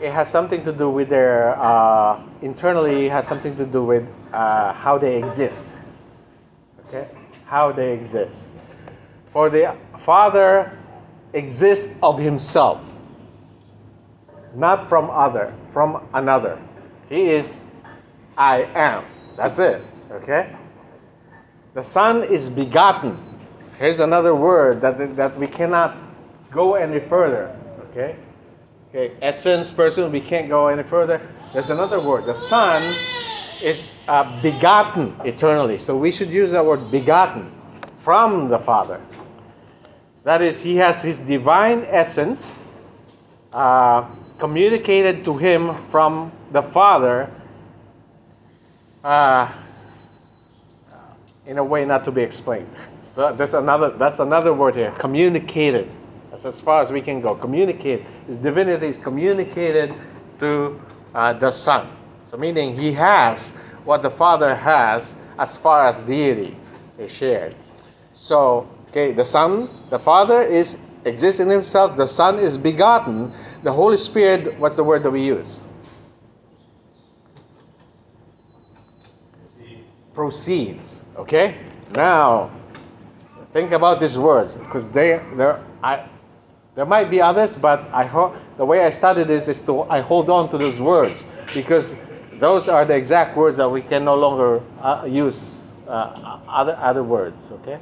[0.00, 4.72] it has something to do with their, uh, internally, has something to do with uh,
[4.72, 5.68] how they exist.
[6.86, 7.08] Okay?
[7.46, 8.52] How they exist.
[9.26, 10.78] For the father
[11.32, 12.91] exists of himself,
[14.54, 16.60] not from other, from another.
[17.08, 17.54] He is
[18.36, 19.04] I am.
[19.36, 19.82] That's it.
[20.10, 20.54] Okay?
[21.74, 23.38] The Son is begotten.
[23.78, 25.96] Here's another word that, that we cannot
[26.50, 27.56] go any further.
[27.90, 28.16] Okay?
[28.90, 31.20] Okay, essence, person, we can't go any further.
[31.52, 32.26] There's another word.
[32.26, 32.82] The Son
[33.62, 35.78] is uh, begotten eternally.
[35.78, 37.50] So we should use that word begotten
[37.98, 39.00] from the Father.
[40.24, 42.58] That is, he has his divine essence
[43.52, 47.30] uh, communicated to him from the Father
[49.04, 49.50] uh,
[51.46, 52.68] in a way not to be explained.
[53.02, 54.90] So that's another that's another word here.
[54.92, 55.90] Communicated.
[56.30, 57.34] That's as far as we can go.
[57.34, 58.04] Communicate.
[58.26, 59.92] His divinity is communicated
[60.38, 60.80] to
[61.14, 61.88] uh, the Son.
[62.30, 66.56] So meaning he has what the Father has as far as deity
[66.98, 67.54] is shared.
[68.14, 73.32] So okay, the Son, the Father is exists in himself, the Son is begotten,
[73.62, 75.60] the Holy Spirit, what's the word that we use?
[80.14, 81.04] Proceeds.
[81.16, 81.58] Okay?
[81.94, 82.50] Now,
[83.50, 86.06] think about these words because they, there, I,
[86.74, 90.00] there might be others, but I hope the way I study this is to I
[90.00, 91.96] hold on to those words because
[92.34, 97.04] those are the exact words that we can no longer uh, use uh, other other
[97.04, 97.50] words.
[97.52, 97.78] Okay,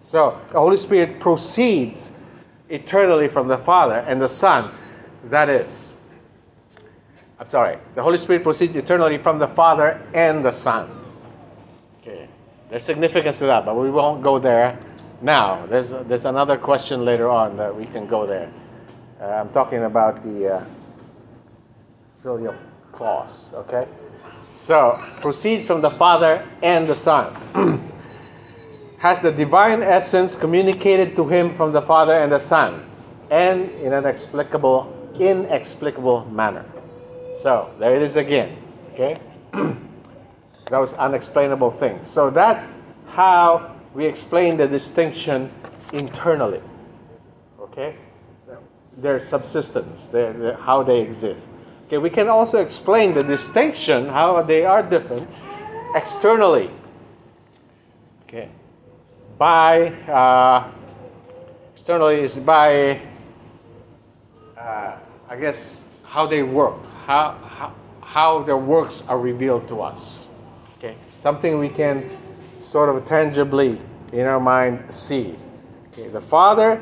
[0.00, 2.12] so the Holy Spirit proceeds
[2.68, 4.74] eternally from the Father and the Son.
[5.24, 5.94] That is,
[7.38, 10.88] I'm sorry, the Holy Spirit proceeds eternally from the Father and the Son.
[12.00, 12.28] Okay,
[12.68, 14.78] there's significance to that, but we won't go there
[15.22, 15.64] now.
[15.66, 18.50] There's, there's another question later on that we can go there.
[19.20, 20.64] Uh, I'm talking about the uh,
[22.22, 22.56] filioque
[22.92, 23.86] clause, okay?
[24.56, 27.34] So, proceeds from the Father and the Son.
[29.04, 32.82] has the divine essence communicated to him from the Father and the Son,
[33.30, 34.90] and in an explicable,
[35.20, 36.64] inexplicable manner.
[37.36, 38.56] So there it is again.
[38.94, 39.14] Okay,
[40.70, 42.08] those unexplainable things.
[42.08, 42.72] So that's
[43.08, 45.50] how we explain the distinction
[45.92, 46.62] internally.
[47.60, 47.96] Okay,
[48.96, 51.50] their subsistence, their, their, how they exist.
[51.88, 55.28] Okay, we can also explain the distinction, how they are different,
[55.94, 56.70] externally.
[58.22, 58.48] Okay
[59.38, 60.70] by uh,
[61.72, 63.00] externally is by
[64.56, 64.96] uh,
[65.28, 70.28] I guess how they work, how, how how their works are revealed to us.
[70.78, 72.16] Okay, something we can
[72.60, 73.78] sort of tangibly
[74.12, 75.34] in our mind see.
[75.92, 76.80] Okay, the Father,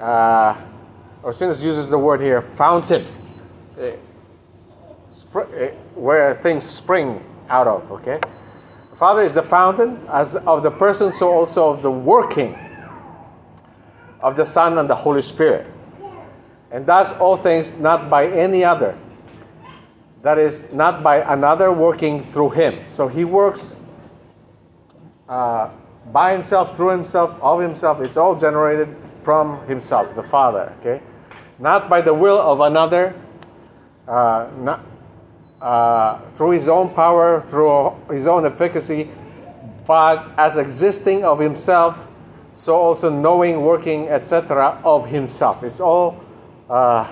[0.00, 0.56] uh,
[1.22, 3.04] Ursinus uses the word here, fountain,
[3.78, 3.92] uh,
[5.38, 5.40] uh,
[5.94, 7.92] where things spring out of.
[7.92, 8.18] Okay
[8.96, 12.58] Father is the fountain as of the person, so also of the working
[14.20, 15.66] of the Son and the Holy Spirit.
[16.70, 18.98] And does all things not by any other.
[20.22, 22.84] That is, not by another working through him.
[22.84, 23.72] So he works
[25.28, 25.70] uh,
[26.12, 28.00] by himself, through himself, of himself.
[28.00, 30.74] It's all generated from himself, the Father.
[30.80, 31.02] Okay?
[31.58, 33.14] Not by the will of another,
[34.08, 34.84] uh, not,
[35.60, 39.10] uh, through his own power, through his own efficacy,
[39.86, 42.06] but as existing of himself,
[42.54, 45.62] so also knowing, working, etc., of himself.
[45.62, 46.18] It's all.
[46.68, 47.06] Uh,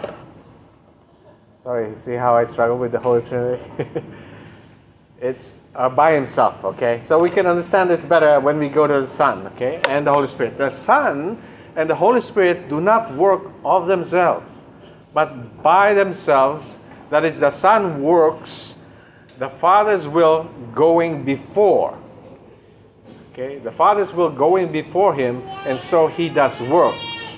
[1.63, 3.63] sorry, see how I struggle with the Holy Trinity?
[5.21, 7.01] it's uh, by himself, okay?
[7.03, 9.81] So we can understand this better when we go to the Son, okay?
[9.89, 10.59] And the Holy Spirit.
[10.59, 11.41] The Son
[11.77, 14.67] and the Holy Spirit do not work of themselves,
[15.13, 16.79] but by themselves
[17.15, 18.81] that is, the Son works
[19.39, 21.97] the Father's will going before.
[23.31, 27.37] Okay, the Father's will going before him, and so he does works.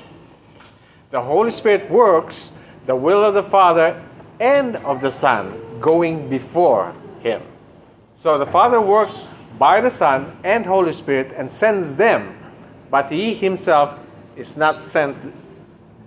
[1.10, 2.52] The Holy Spirit works
[2.86, 4.02] the will of the Father
[4.40, 7.42] and of the Son going before him.
[8.14, 9.24] So the Father works
[9.58, 12.34] by the Son and Holy Spirit and sends them,
[12.90, 13.98] but he himself
[14.36, 15.16] is not sent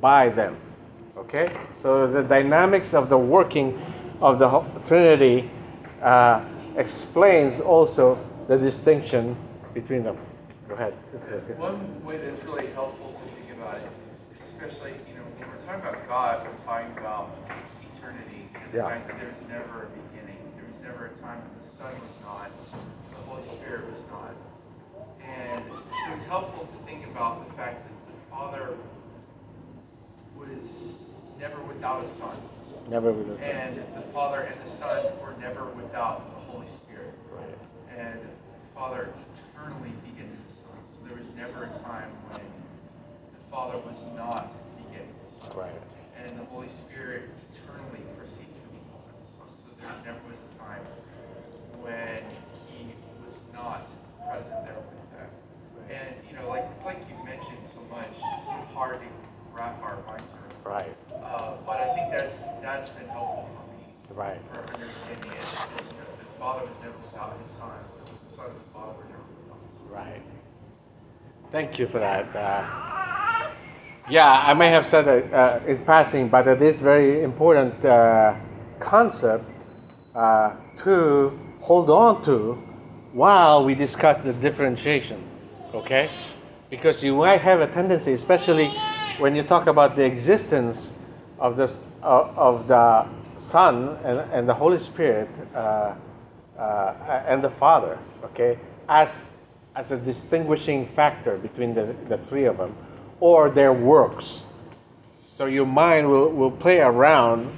[0.01, 0.57] by them.
[1.29, 1.47] Okay?
[1.73, 3.77] So the dynamics of the working
[4.19, 4.49] of the
[4.83, 5.49] Trinity
[6.01, 6.43] uh,
[6.75, 8.17] explains also
[8.47, 9.37] the distinction
[9.75, 10.17] between them.
[10.67, 10.93] Go ahead.
[11.57, 13.89] One way that's really helpful to think about it,
[14.39, 17.37] especially you know when we're talking about God, we're talking about
[17.93, 18.89] eternity and the yeah.
[18.89, 20.41] fact that there's never a beginning.
[20.57, 22.49] There was never a time when the Son was not,
[23.11, 24.33] the Holy Spirit was not,
[25.21, 28.73] and so it's helpful to think about the fact that the Father
[30.35, 31.03] was
[31.39, 32.35] never without a Son.
[32.89, 33.49] Never without a Son.
[33.49, 37.13] And the Father and the Son were never without the Holy Spirit.
[37.31, 37.97] Right.
[37.97, 38.29] And the
[38.75, 39.09] Father
[39.55, 40.77] eternally begins the Son.
[40.89, 42.43] So there was never a time when
[43.31, 45.57] the Father was not beginning the Son.
[45.57, 45.81] Right.
[46.19, 49.47] And the Holy Spirit eternally proceeds from the Father and the Son.
[49.55, 50.83] So there never was a time
[51.79, 52.19] when
[52.67, 52.91] he
[53.23, 53.87] was not
[54.27, 55.31] present there with them.
[55.87, 59.07] And you know, like like you mentioned so much, it's so hard to
[59.55, 60.49] wrap our minds around.
[60.63, 60.95] Right.
[61.23, 64.17] Uh, but I think that's that's been helpful for me.
[64.17, 64.41] Right.
[64.51, 65.39] For understanding it.
[65.39, 67.69] The Father was never without His Son.
[68.27, 69.89] The Son and the Father were never without His Son.
[69.89, 70.21] Right.
[71.51, 72.35] Thank you for that.
[72.35, 73.49] Uh,
[74.09, 78.35] yeah, I may have said it uh, in passing, but it is very important uh,
[78.79, 79.45] concept
[80.13, 82.53] uh, to hold on to
[83.13, 85.23] while we discuss the differentiation.
[85.73, 86.09] Okay?
[86.69, 88.67] Because you might have a tendency, especially
[89.17, 90.93] when you talk about the existence
[91.39, 91.67] of uh,
[92.01, 95.93] of the Son and, and the Holy Spirit uh,
[96.57, 99.35] uh, and the Father, okay, as,
[99.75, 102.75] as a distinguishing factor between the, the three of them,
[103.19, 104.43] or their works.
[105.21, 107.55] So your mind will, will play around,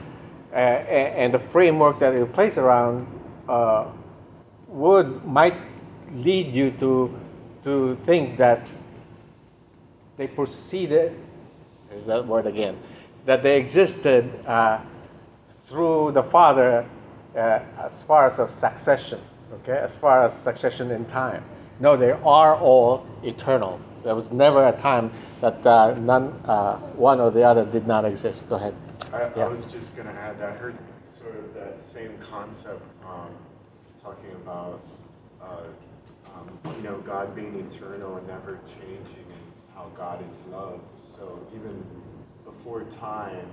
[0.51, 3.07] uh, and the framework that it plays around
[3.47, 3.85] uh,
[4.67, 5.55] would might
[6.13, 7.17] lead you to
[7.63, 8.67] to think that
[10.17, 11.17] they proceeded.
[11.93, 12.77] Is that word again?
[13.25, 14.79] That they existed uh,
[15.49, 16.85] through the Father
[17.35, 19.19] uh, as far as a succession.
[19.53, 21.43] Okay, as far as succession in time.
[21.79, 23.79] No, they are all eternal.
[24.03, 25.11] There was never a time
[25.41, 28.47] that uh, none, uh, one or the other did not exist.
[28.49, 28.75] Go ahead.
[29.13, 29.45] I, Yeah.
[29.45, 33.29] I was just going to add that I heard sort of that same concept um,
[34.01, 34.79] talking about,
[35.41, 35.63] uh,
[36.33, 39.45] um, you know, God being eternal and never changing and
[39.75, 40.79] how God is love.
[40.99, 41.83] So even
[42.61, 43.47] before time,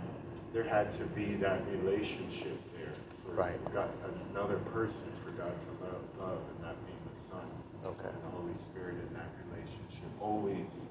[0.52, 2.92] there had to be that relationship there
[3.24, 3.72] for Right.
[3.72, 3.88] God,
[4.30, 7.40] another person for God to love, love, and that being the Son
[7.84, 8.08] Okay.
[8.08, 10.82] and the Holy Spirit in that relationship, always,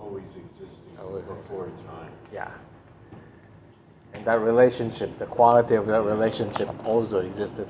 [0.00, 2.12] always existing Always before time.
[2.32, 2.50] Yeah.
[4.14, 7.66] And that relationship, the quality of that relationship also existed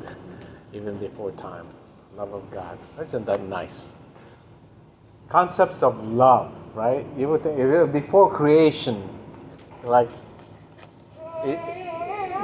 [0.75, 1.67] even before time.
[2.15, 2.79] Love of God.
[3.01, 3.93] Isn't that nice?
[5.29, 7.07] Concepts of love, right?
[7.17, 9.09] You would think, before creation,
[9.85, 10.09] like,
[11.45, 11.59] it,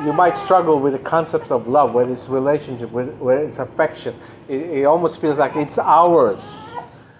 [0.04, 4.14] you might struggle with the concepts of love, whether it's relationship, whether it's affection.
[4.48, 6.40] It, it almost feels like it's ours.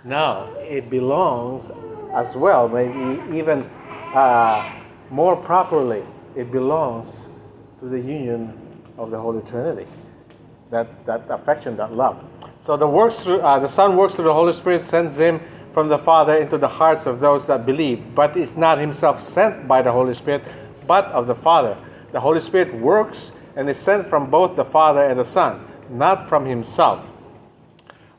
[0.05, 1.71] No, it belongs
[2.15, 3.63] as well, maybe even
[4.15, 6.03] uh, more properly,
[6.37, 7.15] it belongs
[7.81, 8.59] to the union
[8.97, 9.87] of the Holy Trinity.
[10.71, 12.25] That, that affection, that love.
[12.61, 15.41] So the works through, uh, the Son works through the Holy Spirit, sends him
[15.79, 19.69] from the Father into the hearts of those that believe, but is not himself sent
[19.69, 20.43] by the Holy Spirit,
[20.89, 21.79] but of the Father.
[22.11, 26.29] The Holy Spirit works and is sent from both the Father and the Son, not
[26.29, 27.07] from himself.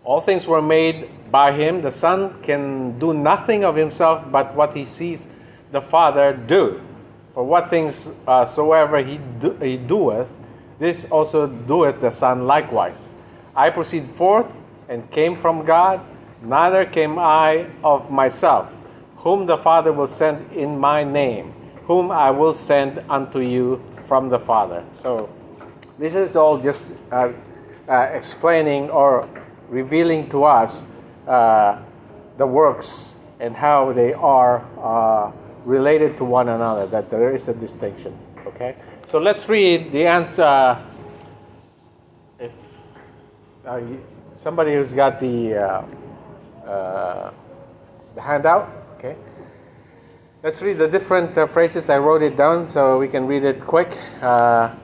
[0.05, 1.81] All things were made by him.
[1.81, 5.27] The Son can do nothing of himself but what he sees
[5.73, 6.79] the Father do.
[7.33, 10.29] For what things uh, soever he, do, he doeth,
[10.79, 13.15] this also doeth the Son likewise.
[13.53, 14.49] I proceed forth
[14.87, 15.99] and came from God,
[16.41, 18.71] neither came I of myself.
[19.17, 24.29] Whom the Father will send in my name, whom I will send unto you from
[24.29, 24.83] the Father.
[24.93, 25.29] So
[25.97, 27.33] this is all just uh,
[27.89, 29.27] uh, explaining or
[29.67, 30.85] revealing to us
[31.27, 31.81] uh,
[32.37, 35.31] the works and how they are uh,
[35.65, 38.17] related to one another, that there is a distinction.
[38.47, 38.75] Okay?
[39.05, 40.77] So let's read the answer.
[42.39, 42.51] If
[43.65, 43.81] uh,
[44.37, 45.83] somebody who's got the,
[46.69, 47.31] uh,
[48.15, 49.15] the handout, okay?
[50.43, 51.89] Let's read the different uh, phrases.
[51.89, 53.97] I wrote it down so we can read it quick.
[54.21, 54.75] Uh,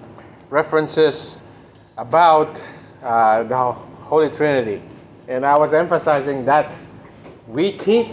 [0.50, 1.42] references
[1.98, 2.62] about
[3.04, 4.82] uh, the Holy Trinity.
[5.28, 6.72] And I was emphasizing that
[7.48, 8.12] we teach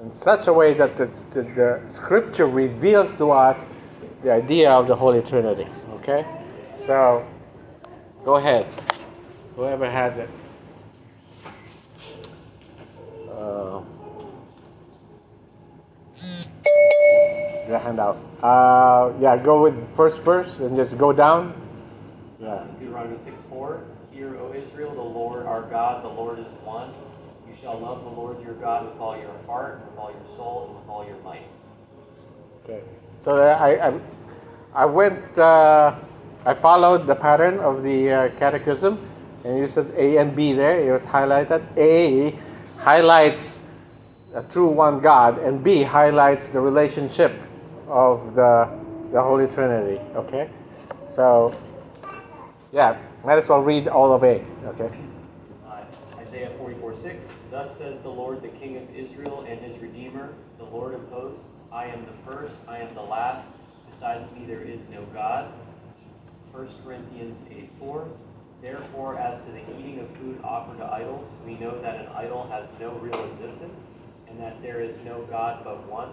[0.00, 3.58] in such a way that the, the, the scripture reveals to us
[4.22, 5.66] the idea of the Holy Trinity.
[5.96, 6.24] Okay?
[6.86, 7.26] So,
[8.24, 8.66] go ahead.
[9.56, 10.30] Whoever has it.
[13.40, 13.82] Uh,
[17.78, 18.18] hand out.
[18.42, 21.54] Uh, yeah, go with first verse and just go down.
[22.38, 22.66] Yeah.
[22.78, 23.84] Deuteronomy 6 4.
[24.12, 26.92] Hear, O Israel, the Lord our God, the Lord is one.
[27.48, 30.36] You shall love the Lord your God with all your heart, and with all your
[30.36, 31.46] soul, and with all your might.
[32.64, 32.82] Okay.
[33.20, 34.00] So uh, I, I,
[34.74, 35.94] I went, uh,
[36.44, 38.98] I followed the pattern of the uh, catechism,
[39.44, 40.80] and you said A and B there.
[40.86, 41.64] It was highlighted.
[41.76, 42.36] A
[42.80, 43.66] highlights
[44.34, 47.32] a true one God, and B highlights the relationship
[47.88, 48.68] of the,
[49.12, 50.00] the Holy Trinity.
[50.14, 50.48] Okay?
[51.14, 51.54] So,
[52.72, 54.44] yeah, might as well read all of A.
[54.66, 54.90] Okay?
[55.66, 55.82] Uh,
[56.18, 57.28] Isaiah 44 6.
[57.50, 61.42] Thus says the Lord, the King of Israel and his Redeemer, the Lord of hosts
[61.72, 63.46] I am the first, I am the last.
[63.88, 65.52] Besides me there is no God.
[66.50, 68.08] 1 Corinthians 8 4.
[68.62, 72.46] Therefore, as to the eating of food offered to idols, we know that an idol
[72.50, 73.78] has no real existence,
[74.28, 76.10] and that there is no God but one.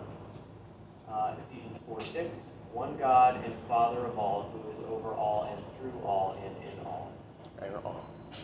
[1.10, 2.38] Uh, Ephesians 4 6.
[2.74, 6.86] One God and Father of all, who is over all and through all and in
[6.86, 7.12] all.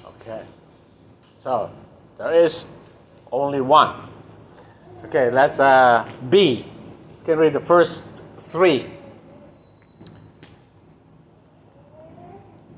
[0.06, 0.44] Okay.
[1.34, 1.72] So,
[2.18, 2.66] there is
[3.32, 4.10] only one.
[5.06, 6.66] Okay, let's uh, B.
[6.66, 8.90] You can read the first three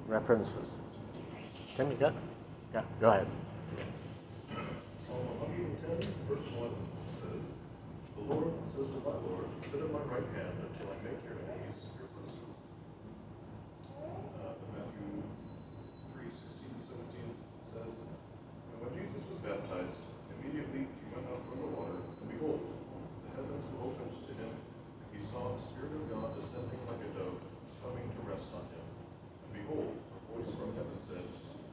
[0.08, 0.80] references.
[1.76, 2.14] Tim, you got?
[2.74, 3.28] Yeah, go ahead.
[4.48, 6.72] So I'll give you a 20, verse 1
[7.04, 7.46] says,
[8.16, 11.36] The Lord says to my Lord, Sit at my right hand until I make your
[11.36, 12.56] enemies your footstool.
[13.92, 15.20] Uh, Matthew
[16.16, 20.00] 3, 16 and 17 says, And when Jesus was baptized,
[20.32, 22.72] immediately he went out from the water, and behold,
[23.28, 27.04] the heavens were opened to him, and he saw the Spirit of God descending like
[27.04, 27.44] a dove,
[27.84, 28.88] coming to rest on him.
[29.44, 31.24] And behold, a voice from heaven said,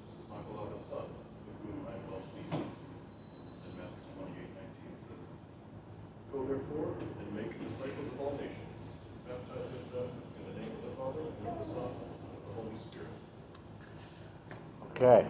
[0.02, 1.06] This is my beloved Son,
[1.46, 2.72] with whom I am well pleased.
[2.72, 5.26] And Matthew 28, 19 says,
[6.30, 10.92] Go therefore and make disciples of all nations, baptizing them in the name of the
[10.98, 13.16] Father, and of the Son, and of the Holy Spirit.
[15.02, 15.26] Okay.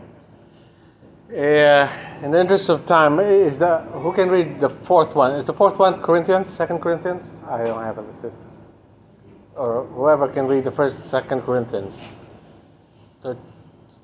[1.31, 1.89] Uh,
[2.23, 5.33] in the interest of time, is the who can read the fourth one?
[5.33, 7.31] Is the fourth one Corinthians, Second Corinthians?
[7.49, 8.05] I don't have it.
[8.23, 8.33] It's-
[9.57, 12.07] Or whoever can read the first, Second Corinthians.
[13.23, 13.37] Thir-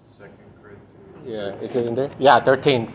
[0.03, 1.27] Second Corinthians.
[1.27, 2.11] yeah, is it in there?
[2.19, 2.91] Yeah, thirteen.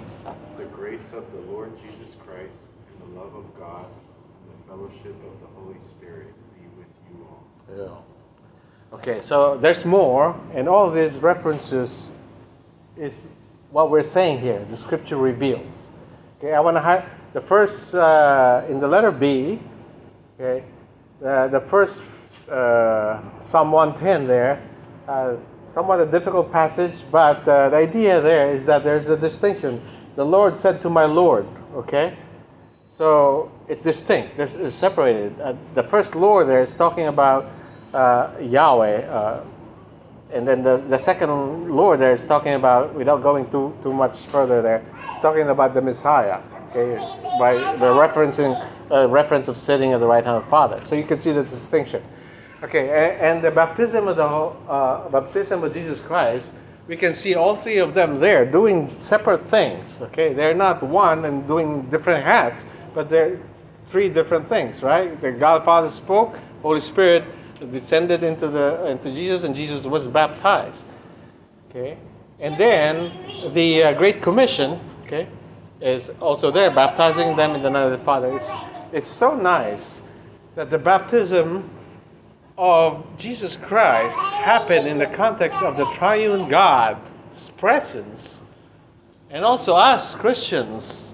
[0.57, 5.15] The grace of the Lord Jesus Christ and the love of God and the fellowship
[5.30, 7.43] of the Holy Spirit be with you all.
[7.78, 8.97] Yeah.
[8.97, 12.11] Okay, so there's more, and all these references
[12.97, 13.17] is
[13.71, 14.65] what we're saying here.
[14.69, 15.89] The scripture reveals.
[16.37, 19.59] Okay, I want to highlight the first uh, in the letter B.
[20.39, 20.63] Okay,
[21.25, 22.01] uh, the first
[22.49, 24.61] uh, Psalm 110 there,
[25.07, 25.35] uh,
[25.65, 29.81] somewhat a difficult passage, but uh, the idea there is that there's a distinction.
[30.15, 31.47] The Lord said to my Lord.
[31.73, 32.15] Okay,
[32.87, 34.37] so it's distinct.
[34.37, 35.39] It's, it's separated.
[35.39, 37.49] Uh, the first Lord there is talking about
[37.93, 39.41] Yahweh,
[40.34, 44.17] and then the, the second Lord there is talking about, without going too too much
[44.25, 46.41] further there, it's talking about the Messiah.
[46.69, 46.97] Okay,
[47.38, 48.53] by the referencing
[48.89, 50.84] uh, reference of sitting at the right hand of the Father.
[50.84, 52.01] So you can see the distinction.
[52.63, 56.51] Okay, and, and the baptism of the uh, baptism of Jesus Christ,
[56.88, 60.01] we can see all three of them there doing separate things.
[60.01, 62.65] Okay, they're not one and doing different hats,
[62.95, 63.39] but they're
[63.89, 65.21] three different things, right?
[65.21, 67.23] The God Father spoke, Holy Spirit
[67.72, 70.86] descended into the into Jesus, and Jesus was baptized.
[71.70, 71.97] Okay,
[72.39, 75.28] and then the uh, Great Commission, okay,
[75.82, 78.36] is also there, baptizing them in the name of the Father.
[78.36, 78.51] It's
[78.91, 80.03] it's so nice
[80.55, 81.70] that the baptism
[82.57, 88.41] of Jesus Christ happened in the context of the triune God's presence.
[89.30, 91.12] And also us Christians,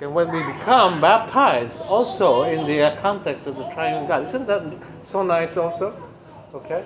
[0.00, 4.24] and when we become baptized, also in the context of the triune God.
[4.24, 4.62] Isn't that
[5.02, 5.96] so nice also?
[6.54, 6.84] Okay?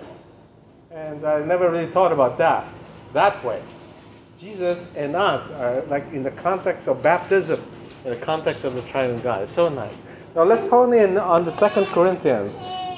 [0.90, 2.66] And I never really thought about that
[3.12, 3.62] that way.
[4.38, 7.60] Jesus and us are like in the context of baptism,
[8.04, 9.42] in the context of the triune God.
[9.42, 9.96] It's so nice.
[10.34, 12.52] Now let's hone in on the Second Corinthians.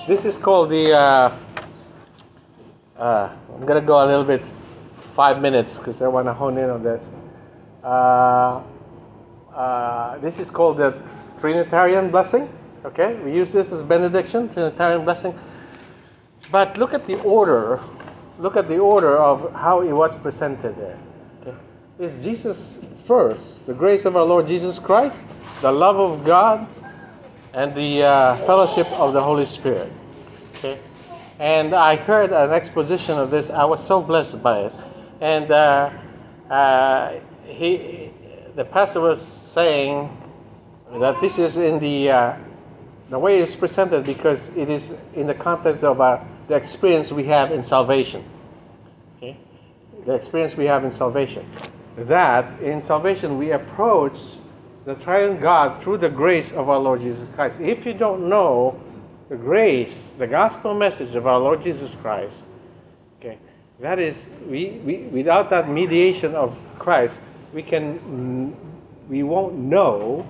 [0.07, 0.93] This is called the.
[0.93, 1.37] Uh,
[2.99, 4.43] uh, I'm gonna go a little bit,
[5.15, 7.03] five minutes, because I want to hone in on this.
[7.83, 8.63] Uh,
[9.55, 10.97] uh, this is called the
[11.39, 12.49] Trinitarian blessing.
[12.85, 15.39] Okay, we use this as benediction, Trinitarian blessing.
[16.51, 17.81] But look at the order.
[18.39, 20.99] Look at the order of how it was presented there.
[21.41, 21.57] Okay.
[21.99, 25.27] Is Jesus first, the grace of our Lord Jesus Christ,
[25.61, 26.67] the love of God,
[27.53, 29.93] and the uh, fellowship of the Holy Spirit.
[30.57, 30.79] Okay,
[31.39, 33.51] and I heard an exposition of this.
[33.51, 34.73] I was so blessed by it,
[35.21, 35.91] and uh,
[36.51, 37.13] uh,
[37.45, 38.12] he,
[38.55, 40.11] the pastor was saying
[40.95, 42.37] that this is in the uh,
[43.11, 47.25] the way it's presented because it is in the context of uh, the experience we
[47.25, 48.25] have in salvation.
[49.17, 49.37] Okay,
[50.07, 51.49] the experience we have in salvation.
[51.97, 54.19] That in salvation we approach
[54.85, 57.61] the triune God through the grace of our Lord Jesus Christ.
[57.61, 58.81] If you don't know
[59.29, 62.47] the grace, the gospel message of our Lord Jesus Christ,
[63.19, 63.39] okay,
[63.81, 67.21] that is, we, we without that mediation of Christ,
[67.53, 68.57] we can,
[69.09, 70.27] we won't know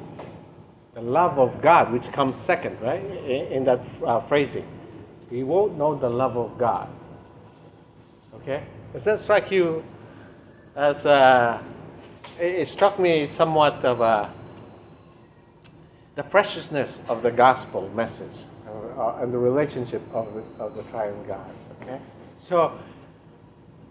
[0.95, 4.67] the love of God, which comes second, right, in, that uh, phrasing.
[5.31, 6.89] We won't know the love of God.
[8.37, 9.83] Okay, does that strike you
[10.75, 11.07] as?
[11.07, 11.63] Uh,
[12.39, 14.33] it, struck me somewhat of a
[16.15, 18.45] the preciousness of the gospel message
[18.99, 21.51] uh, and the relationship of the, of the triune God.
[21.81, 21.99] Okay?
[22.39, 22.79] So,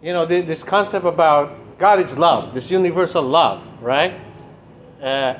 [0.03, 4.13] you know, th- this concept about God is love, this universal love, right?
[5.01, 5.33] Uh,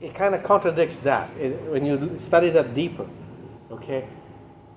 [0.00, 3.08] it kind of contradicts that it, when you study that deeper.
[3.72, 4.06] Okay?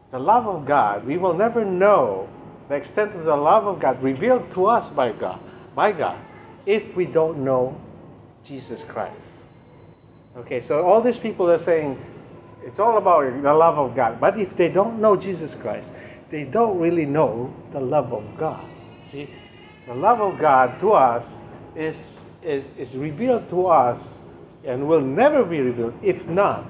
[0.10, 2.28] The love of God, we will never know
[2.68, 5.40] the extent of the love of God revealed to us by God,
[5.76, 6.20] by God,
[6.66, 7.80] if we don't know
[8.44, 9.46] Jesus Christ.
[10.36, 12.04] Okay, so all these people are saying
[12.64, 14.20] it's all about the love of God.
[14.20, 15.94] But if they don't know Jesus Christ,
[16.30, 18.66] they don't really know the love of God.
[19.12, 19.30] See,
[19.88, 21.34] the love of God to us
[21.76, 24.24] is, is, is revealed to us
[24.64, 26.66] and will never be revealed if not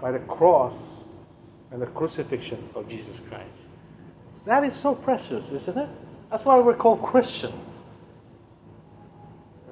[0.00, 0.74] by the cross
[1.70, 3.68] and the crucifixion of Jesus Christ.
[4.46, 5.88] That is so precious, isn't it?
[6.30, 7.52] That's why we're called Christian.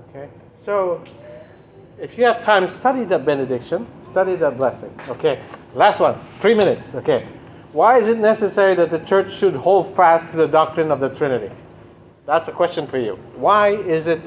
[0.09, 0.29] Okay?
[0.57, 1.03] So,
[1.99, 4.95] if you have time, study that benediction, study that blessing.
[5.09, 5.41] Okay?
[5.75, 6.95] Last one, three minutes.
[6.95, 7.27] Okay.
[7.73, 11.09] Why is it necessary that the church should hold fast to the doctrine of the
[11.11, 11.51] Trinity?
[12.29, 13.15] That's a question for you.
[13.37, 14.21] Why is it,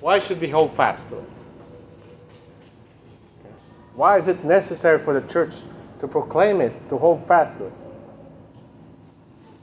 [0.00, 1.24] why should we hold fast to it?
[3.94, 5.54] Why is it necessary for the church
[6.00, 7.72] to proclaim it, to hold fast to it?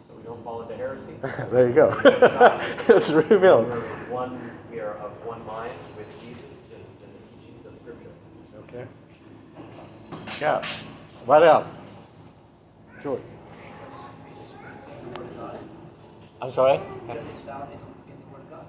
[0.08, 1.14] So we don't fall into heresy.
[1.52, 2.02] there you go.
[2.90, 3.68] it's revealed.
[3.68, 6.42] We're one, we are of one mind with Jesus
[6.74, 8.10] and, and the teachings of Scripture.
[8.64, 10.42] Okay.
[10.42, 10.66] Yeah.
[11.28, 11.88] What else?
[13.04, 13.22] George.
[16.42, 16.80] I'm sorry?
[17.08, 17.80] Because it's found in,
[18.14, 18.66] in the Word of God.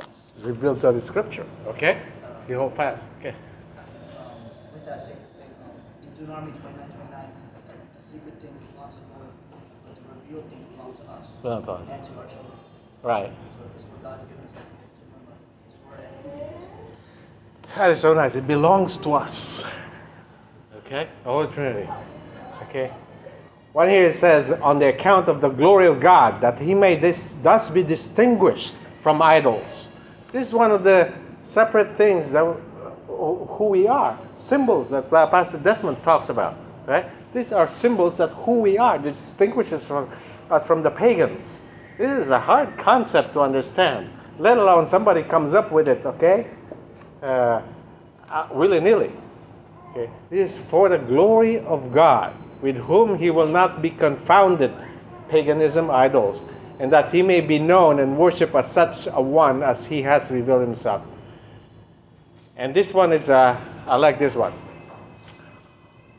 [0.00, 1.46] It's revealed to the scripture.
[1.68, 2.00] Okay?
[2.48, 3.04] You hold fast.
[3.20, 3.34] Okay.
[3.78, 4.32] Um,
[4.72, 5.50] with that same thing,
[6.02, 9.30] in Deuteronomy 29, 29, it says that the secret thing belongs to the Lord,
[9.86, 11.88] but the revealed thing belongs to us Belongs to us.
[11.90, 12.58] and to our children.
[13.02, 13.30] Right.
[13.30, 14.60] So this is what God's given us to
[15.06, 15.34] remember
[15.68, 16.02] His Word.
[17.68, 18.34] And That is so nice.
[18.34, 19.64] It belongs to us.
[20.86, 21.08] Okay?
[21.22, 21.88] The Holy Trinity.
[22.64, 22.90] Okay?
[23.86, 27.32] Here it says, on the account of the glory of God, that he may this
[27.42, 29.90] thus be distinguished from idols.
[30.32, 31.12] This is one of the
[31.42, 32.44] separate things that
[33.06, 34.18] who we are.
[34.38, 36.56] Symbols that Pastor Desmond talks about.
[36.86, 37.06] Right?
[37.34, 38.98] These are symbols that who we are.
[38.98, 40.08] Distinguishes from,
[40.50, 41.60] us from the pagans.
[41.98, 44.08] This is a hard concept to understand,
[44.38, 46.46] let alone somebody comes up with it, okay?
[47.22, 47.60] Uh,
[48.30, 49.12] uh, willy nilly.
[49.90, 50.10] Okay.
[50.30, 54.72] This is for the glory of God, with whom he will not be confounded,
[55.28, 56.44] paganism, idols,
[56.78, 60.30] and that he may be known and worshipped as such a one as he has
[60.30, 61.02] revealed himself.
[62.56, 64.52] And this one is, uh, I like this one.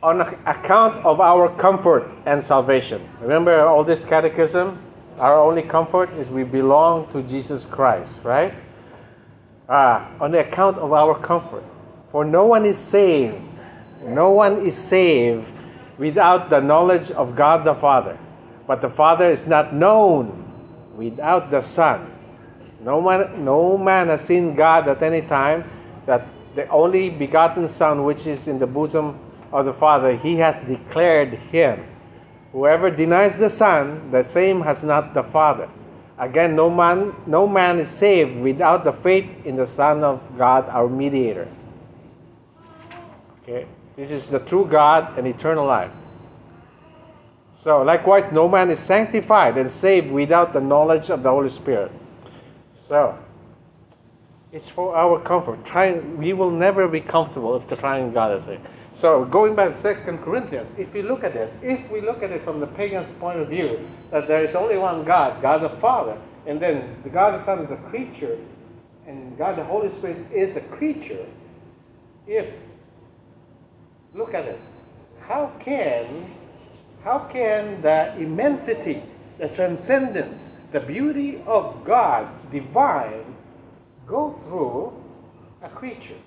[0.01, 3.07] On account of our comfort and salvation.
[3.19, 4.81] Remember all this catechism?
[5.17, 8.53] Our only comfort is we belong to Jesus Christ, right?
[9.67, 11.63] Ah, on the account of our comfort.
[12.09, 13.61] For no one is saved,
[14.01, 15.51] no one is saved
[15.99, 18.17] without the knowledge of God the Father.
[18.65, 20.45] But the Father is not known
[20.97, 22.11] without the Son.
[22.81, 25.69] No man, no man has seen God at any time,
[26.05, 26.25] that
[26.55, 29.19] the only begotten Son, which is in the bosom
[29.51, 31.85] of the Father, he has declared him.
[32.53, 35.69] Whoever denies the Son, the same has not the Father.
[36.17, 40.67] Again, no man, no man is saved without the faith in the Son of God,
[40.69, 41.47] our mediator.
[43.41, 43.65] Okay,
[43.99, 45.91] this is the true God and eternal life.
[47.51, 51.91] So, likewise, no man is sanctified and saved without the knowledge of the Holy Spirit.
[52.75, 53.19] So,
[54.53, 55.65] it's for our comfort.
[55.65, 58.61] Trying, we will never be comfortable if the triune God is there.
[58.93, 62.31] So, going back to Second Corinthians, if we look at it, if we look at
[62.31, 65.69] it from the pagan's point of view, that there is only one God, God the
[65.81, 68.37] Father, and then the God the Son is a creature,
[69.05, 71.25] and God the Holy Spirit is a creature,
[72.25, 72.47] if
[74.13, 74.59] look at it,
[75.21, 76.31] how can
[77.03, 79.01] how can the immensity,
[79.37, 83.23] the transcendence, the beauty of God divine
[84.05, 84.93] go through
[85.61, 86.17] a creature?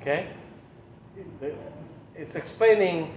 [0.00, 0.28] Okay?
[2.16, 3.14] It's explaining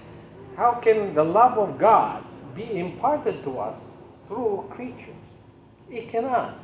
[0.56, 2.24] how can the love of God
[2.56, 3.82] be imparted to us
[4.28, 5.16] through creatures?
[5.90, 6.60] It cannot.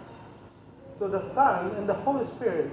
[0.99, 2.69] So the Son and the Holy Spirit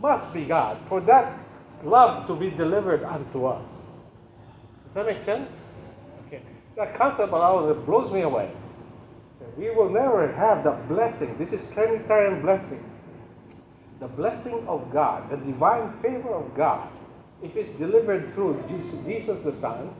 [0.00, 1.38] must be God for that
[1.84, 3.70] love to be delivered unto us.
[4.84, 5.50] Does that make sense?
[6.26, 6.42] Okay.
[6.76, 8.50] That concept it blows me away.
[9.56, 11.36] We will never have the blessing.
[11.38, 12.88] This is Trinitarian blessing.
[14.00, 16.88] The blessing of God, the divine favor of God,
[17.42, 19.90] if it's delivered through Jesus, Jesus the Son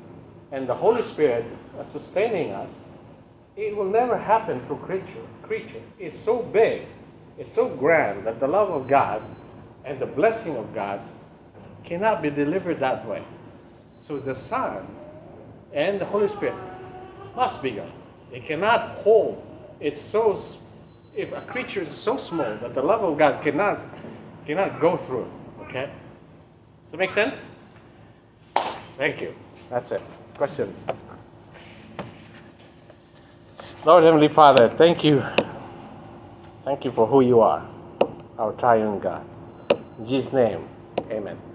[0.53, 1.45] and the Holy Spirit
[1.91, 2.71] sustaining us,
[3.57, 5.27] it will never happen through creature.
[5.43, 5.83] Creature.
[5.99, 6.83] It's so big,
[7.37, 9.23] it's so grand that the love of God
[9.85, 11.01] and the blessing of God
[11.85, 13.23] cannot be delivered that way.
[14.01, 14.87] So the Son
[15.73, 16.55] and the Holy Spirit
[17.37, 17.91] must be God.
[18.31, 19.43] They cannot hold.
[19.81, 20.43] It's so.
[21.17, 23.81] If a creature is so small that the love of God cannot
[24.47, 25.23] cannot go through.
[25.25, 25.63] it.
[25.69, 25.87] Okay.
[25.87, 27.49] Does that make sense?
[28.97, 29.35] Thank you.
[29.71, 30.03] That's it.
[30.37, 30.85] Questions.
[33.85, 35.23] Lord Heavenly Father, thank you.
[36.65, 37.67] Thank you for who you are,
[38.39, 39.25] our triune God.
[39.99, 40.69] In Jesus' name,
[41.11, 41.48] amen.